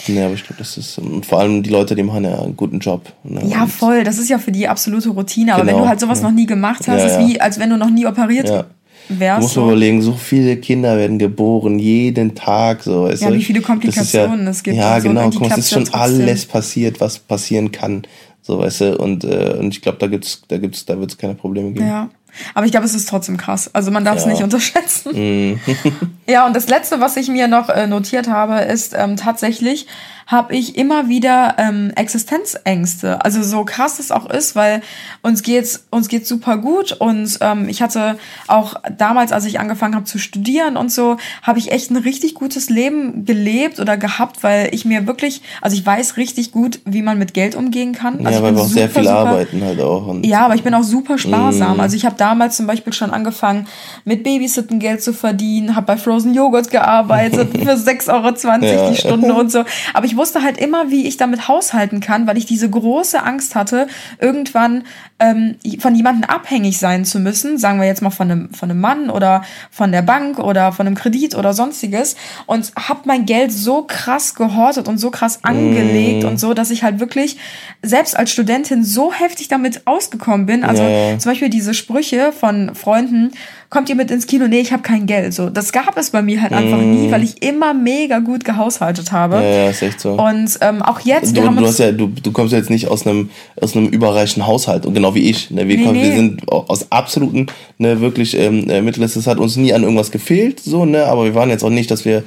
[0.07, 2.57] Nee, aber ich glaube, das ist, und vor allem die Leute, die machen ja einen
[2.57, 3.12] guten Job.
[3.24, 3.43] Ne?
[3.49, 6.20] Ja, voll, das ist ja für die absolute Routine, aber genau, wenn du halt sowas
[6.20, 6.28] ja.
[6.28, 8.66] noch nie gemacht hast, ja, ist wie, als wenn du noch nie operiert ja.
[9.09, 9.38] wärst.
[9.38, 9.64] Du musst so.
[9.64, 13.05] überlegen, so viele Kinder werden geboren, jeden Tag, so.
[13.05, 14.76] Weißt ja, wie viele Komplikationen es gibt.
[14.76, 18.03] Ja, genau, so, guck, es ist schon alles passiert, was passieren kann.
[18.43, 21.34] So, weißt du, und, äh, und ich glaube, da gibt's, da gibt's, da wird's keine
[21.34, 21.86] Probleme geben.
[21.86, 22.11] Ja.
[22.55, 23.70] Aber ich glaube, es ist trotzdem krass.
[23.74, 24.30] Also man darf es ja.
[24.30, 25.53] nicht unterschätzen.
[25.53, 25.61] Mm.
[26.31, 29.87] ja, und das letzte, was ich mir noch äh, notiert habe, ist ähm, tatsächlich,
[30.31, 33.24] habe ich immer wieder ähm, Existenzängste.
[33.24, 34.81] Also so krass es auch ist, weil
[35.22, 38.16] uns geht's uns geht's super gut und ähm, ich hatte
[38.47, 42.35] auch damals, als ich angefangen habe zu studieren und so, habe ich echt ein richtig
[42.35, 47.03] gutes Leben gelebt oder gehabt, weil ich mir wirklich, also ich weiß richtig gut, wie
[47.03, 48.24] man mit Geld umgehen kann.
[48.24, 50.07] Also ja, weil wir auch sehr viel super, arbeiten halt auch.
[50.07, 51.78] Und ja, aber ich bin auch super sparsam.
[51.78, 51.81] Mm.
[51.81, 53.66] Also ich habe damals zum Beispiel schon angefangen,
[54.05, 58.90] mit Babysitten Geld zu verdienen, habe bei Frozen Joghurt gearbeitet für 6,20 Euro ja.
[58.90, 59.64] die Stunde und so.
[59.94, 63.54] Aber ich wusste halt immer, wie ich damit haushalten kann, weil ich diese große Angst
[63.54, 63.86] hatte,
[64.18, 64.84] irgendwann
[65.18, 68.80] ähm, von jemandem abhängig sein zu müssen, sagen wir jetzt mal von einem, von einem
[68.80, 72.16] Mann oder von der Bank oder von einem Kredit oder sonstiges
[72.46, 76.26] und habe mein Geld so krass gehortet und so krass angelegt mm.
[76.26, 77.36] und so, dass ich halt wirklich
[77.82, 80.64] selbst als Studentin so heftig damit ausgekommen bin.
[80.64, 81.18] Also yeah.
[81.18, 83.32] zum Beispiel diese Sprüche von Freunden,
[83.70, 84.48] kommt ihr mit ins Kino?
[84.48, 85.32] Nee, ich habe kein Geld.
[85.32, 86.90] So, das gab es bei mir halt einfach mm.
[86.90, 89.36] nie, weil ich immer mega gut gehaushaltet habe.
[89.36, 90.14] Ja, ja ist echt so.
[90.14, 91.36] Und ähm, auch jetzt.
[91.36, 94.86] Du, du, ja, du, du kommst ja jetzt nicht aus einem aus einem überreichen Haushalt
[94.86, 95.50] und genau wie ich.
[95.50, 95.68] Ne?
[95.68, 96.08] Wir, nee, kommen, nee.
[96.08, 97.46] wir sind aus absoluten,
[97.78, 99.14] ne, wirklich ähm, äh, Mittels.
[99.14, 101.92] Es hat uns nie an irgendwas gefehlt, so ne, aber wir waren jetzt auch nicht,
[101.92, 102.24] dass wir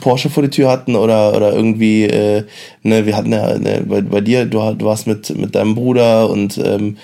[0.00, 2.44] Porsche vor die Tür hatten oder oder irgendwie, äh,
[2.84, 6.30] ne, wir hatten ja ne, bei, bei dir, du, du warst mit mit deinem Bruder
[6.30, 6.96] und ähm,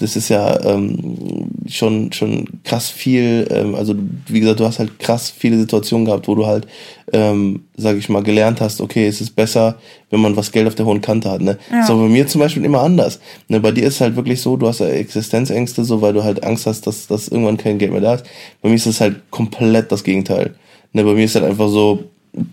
[0.00, 3.94] das ist ja ähm, schon schon krass viel, ähm, also
[4.28, 6.66] wie gesagt, du hast halt krass viele Situationen gehabt, wo du halt,
[7.12, 9.76] ähm, sag ich mal, gelernt hast, okay, es ist besser,
[10.08, 11.42] wenn man was Geld auf der hohen Kante hat.
[11.42, 11.58] Ne?
[11.70, 11.86] Ja.
[11.86, 13.20] So bei mir zum Beispiel immer anders.
[13.48, 13.60] Ne?
[13.60, 16.66] Bei dir ist halt wirklich so, du hast ja Existenzängste, so weil du halt Angst
[16.66, 18.24] hast, dass, dass irgendwann kein Geld mehr da ist.
[18.62, 20.54] Bei mir ist es halt komplett das Gegenteil.
[20.92, 21.04] Ne?
[21.04, 22.04] Bei mir ist halt einfach so,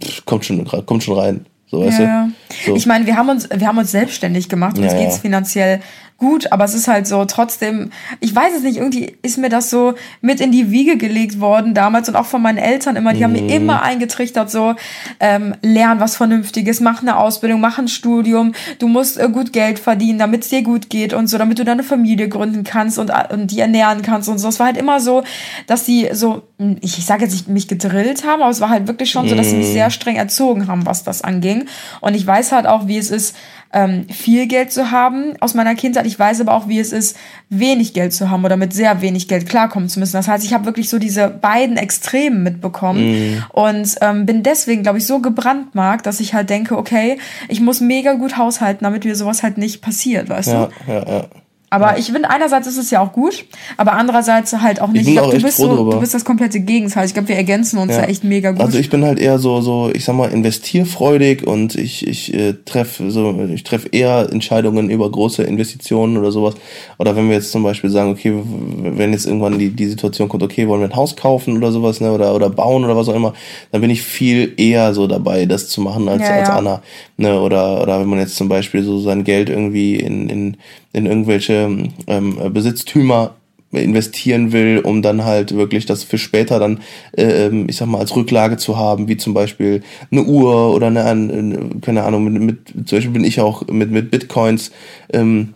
[0.04, 1.45] pff, kommt schon kommt schon rein.
[1.70, 2.47] So, weißt ja, du?
[2.66, 2.76] So.
[2.76, 5.22] Ich meine, wir haben uns, wir haben uns selbstständig gemacht, uns ja, geht's ja.
[5.22, 5.82] finanziell
[6.18, 9.70] gut, aber es ist halt so trotzdem, ich weiß es nicht, irgendwie ist mir das
[9.70, 13.20] so mit in die Wiege gelegt worden damals und auch von meinen Eltern immer, die
[13.20, 13.24] mhm.
[13.24, 13.50] haben mir mhm.
[13.50, 14.76] immer eingetrichtert, so,
[15.20, 19.78] ähm, lern was Vernünftiges, mach eine Ausbildung, mach ein Studium, du musst äh, gut Geld
[19.78, 23.12] verdienen, damit es dir gut geht und so, damit du deine Familie gründen kannst und,
[23.12, 24.48] äh, und die ernähren kannst und so.
[24.48, 25.24] Es war halt immer so,
[25.68, 26.41] dass sie so,
[26.82, 29.36] ich, ich sage jetzt nicht mich gedrillt haben, aber es war halt wirklich schon so,
[29.36, 29.74] dass sie mich mhm.
[29.74, 31.66] sehr streng erzogen haben, was das anging.
[32.02, 33.36] Und ich weiß halt auch, wie es ist,
[33.74, 36.06] ähm, viel Geld zu haben aus meiner Kindheit.
[36.06, 37.18] Ich weiß aber auch, wie es ist,
[37.50, 40.14] wenig Geld zu haben oder mit sehr wenig Geld klarkommen zu müssen.
[40.14, 43.44] Das heißt, ich habe wirklich so diese beiden Extremen mitbekommen mm.
[43.52, 47.20] und ähm, bin deswegen, glaube ich, so gebrandmarkt, dass ich halt denke, okay,
[47.50, 50.92] ich muss mega gut haushalten, damit mir sowas halt nicht passiert, weißt ja, du?
[50.92, 51.26] Ja, ja.
[51.70, 53.43] Aber ich finde, einerseits ist es ja auch gut,
[53.76, 55.01] aber andererseits halt auch nicht.
[55.01, 57.05] Ich, ich glaube, du, bist so, du bist das komplette Gegenteil.
[57.05, 58.03] Ich glaube, wir ergänzen uns ja.
[58.03, 58.61] da echt mega gut.
[58.61, 62.53] Also ich bin halt eher so, so ich sag mal, investierfreudig und ich, ich äh,
[62.63, 66.55] treffe so, ich treffe eher Entscheidungen über große Investitionen oder sowas.
[66.99, 70.43] Oder wenn wir jetzt zum Beispiel sagen, okay, wenn jetzt irgendwann die, die Situation kommt,
[70.43, 73.15] okay, wollen wir ein Haus kaufen oder sowas, ne, oder, oder bauen oder was auch
[73.15, 73.34] immer,
[73.74, 76.55] dann bin ich viel eher so dabei, das zu machen als, ja, als ja.
[76.55, 76.82] Anna.
[77.20, 80.57] Ne, oder, oder wenn man jetzt zum Beispiel so sein Geld irgendwie in, in
[80.97, 83.36] in irgendwelche ähm, Besitztümer
[83.72, 86.80] investieren will, um dann halt wirklich das für später dann,
[87.18, 91.03] äh, ich sag mal, als Rücklage zu haben, wie zum Beispiel eine Uhr oder eine,
[91.03, 94.72] eine keine Ahnung, mit, mit, zum Beispiel bin ich auch mit, mit Bitcoins
[95.11, 95.53] ähm,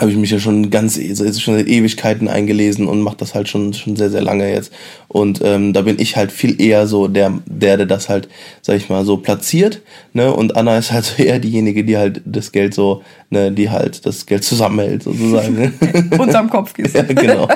[0.00, 3.74] habe ich mich ja schon ganz schon seit Ewigkeiten eingelesen und mache das halt schon
[3.74, 4.72] schon sehr sehr lange jetzt.
[5.08, 8.28] Und ähm, da bin ich halt viel eher so der der der das halt
[8.62, 9.82] sag ich mal so platziert
[10.12, 10.32] ne?
[10.32, 14.06] Und Anna ist halt so eher diejenige die halt das Geld so ne die halt
[14.06, 15.74] das Geld zusammenhält sozusagen.
[16.18, 17.48] Unterm Kopf ja, genau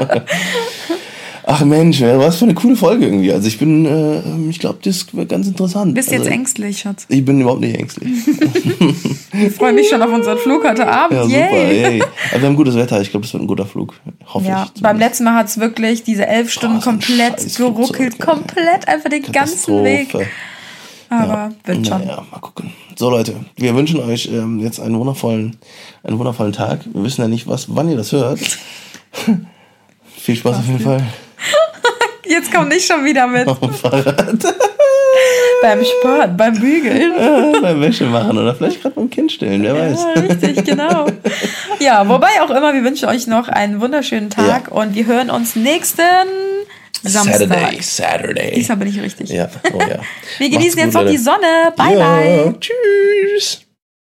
[1.53, 3.33] Ach Mensch, was für eine coole Folge irgendwie.
[3.33, 5.97] Also ich bin, äh, ich glaube, das wird ganz interessant.
[5.97, 7.07] Bist also, jetzt ängstlich, Schatz?
[7.09, 8.09] Ich bin überhaupt nicht ängstlich.
[9.33, 11.17] ich freue mich schon auf unseren Flug heute Abend.
[11.17, 11.73] Ja, super.
[11.73, 12.03] Yay.
[12.31, 13.01] Aber wir haben gutes Wetter.
[13.01, 13.95] Ich glaube, das wird ein guter Flug.
[14.33, 14.81] Hoffe ja, ich.
[14.81, 18.21] Beim letzten Mal hat es wirklich diese elf Stunden Boah, komplett geruckelt.
[18.21, 20.15] Komplett einfach den ganzen Weg.
[21.09, 21.51] Aber ja.
[21.65, 22.07] wird schon.
[22.07, 22.71] Ja, mal gucken.
[22.95, 25.57] So Leute, wir wünschen euch ähm, jetzt einen wundervollen,
[26.05, 26.83] einen wundervollen Tag.
[26.93, 28.39] Wir wissen ja nicht, was, wann ihr das hört.
[30.17, 31.03] Viel Spaß auf jeden Fall.
[32.27, 33.47] Jetzt komm nicht schon wieder mit.
[33.47, 34.39] Auf dem Fahrrad.
[35.63, 37.13] beim Sport, beim Bügeln.
[37.19, 40.07] Ja, beim Wäsche machen oder vielleicht gerade beim Kind stillen, wer weiß.
[40.15, 41.07] Ja, richtig, genau.
[41.79, 44.73] Ja, wobei auch immer, wir wünschen euch noch einen wunderschönen Tag ja.
[44.73, 46.03] und wir hören uns nächsten
[47.03, 47.39] Samstag.
[47.39, 48.53] Saturday, Saturday.
[48.55, 49.31] Diesmal bin ich richtig.
[49.31, 50.01] Ja, oh ja.
[50.39, 51.73] wir genießen jetzt noch die Sonne.
[51.77, 52.17] Bye, ja.
[52.17, 52.55] bye.
[52.61, 53.67] Tschüss.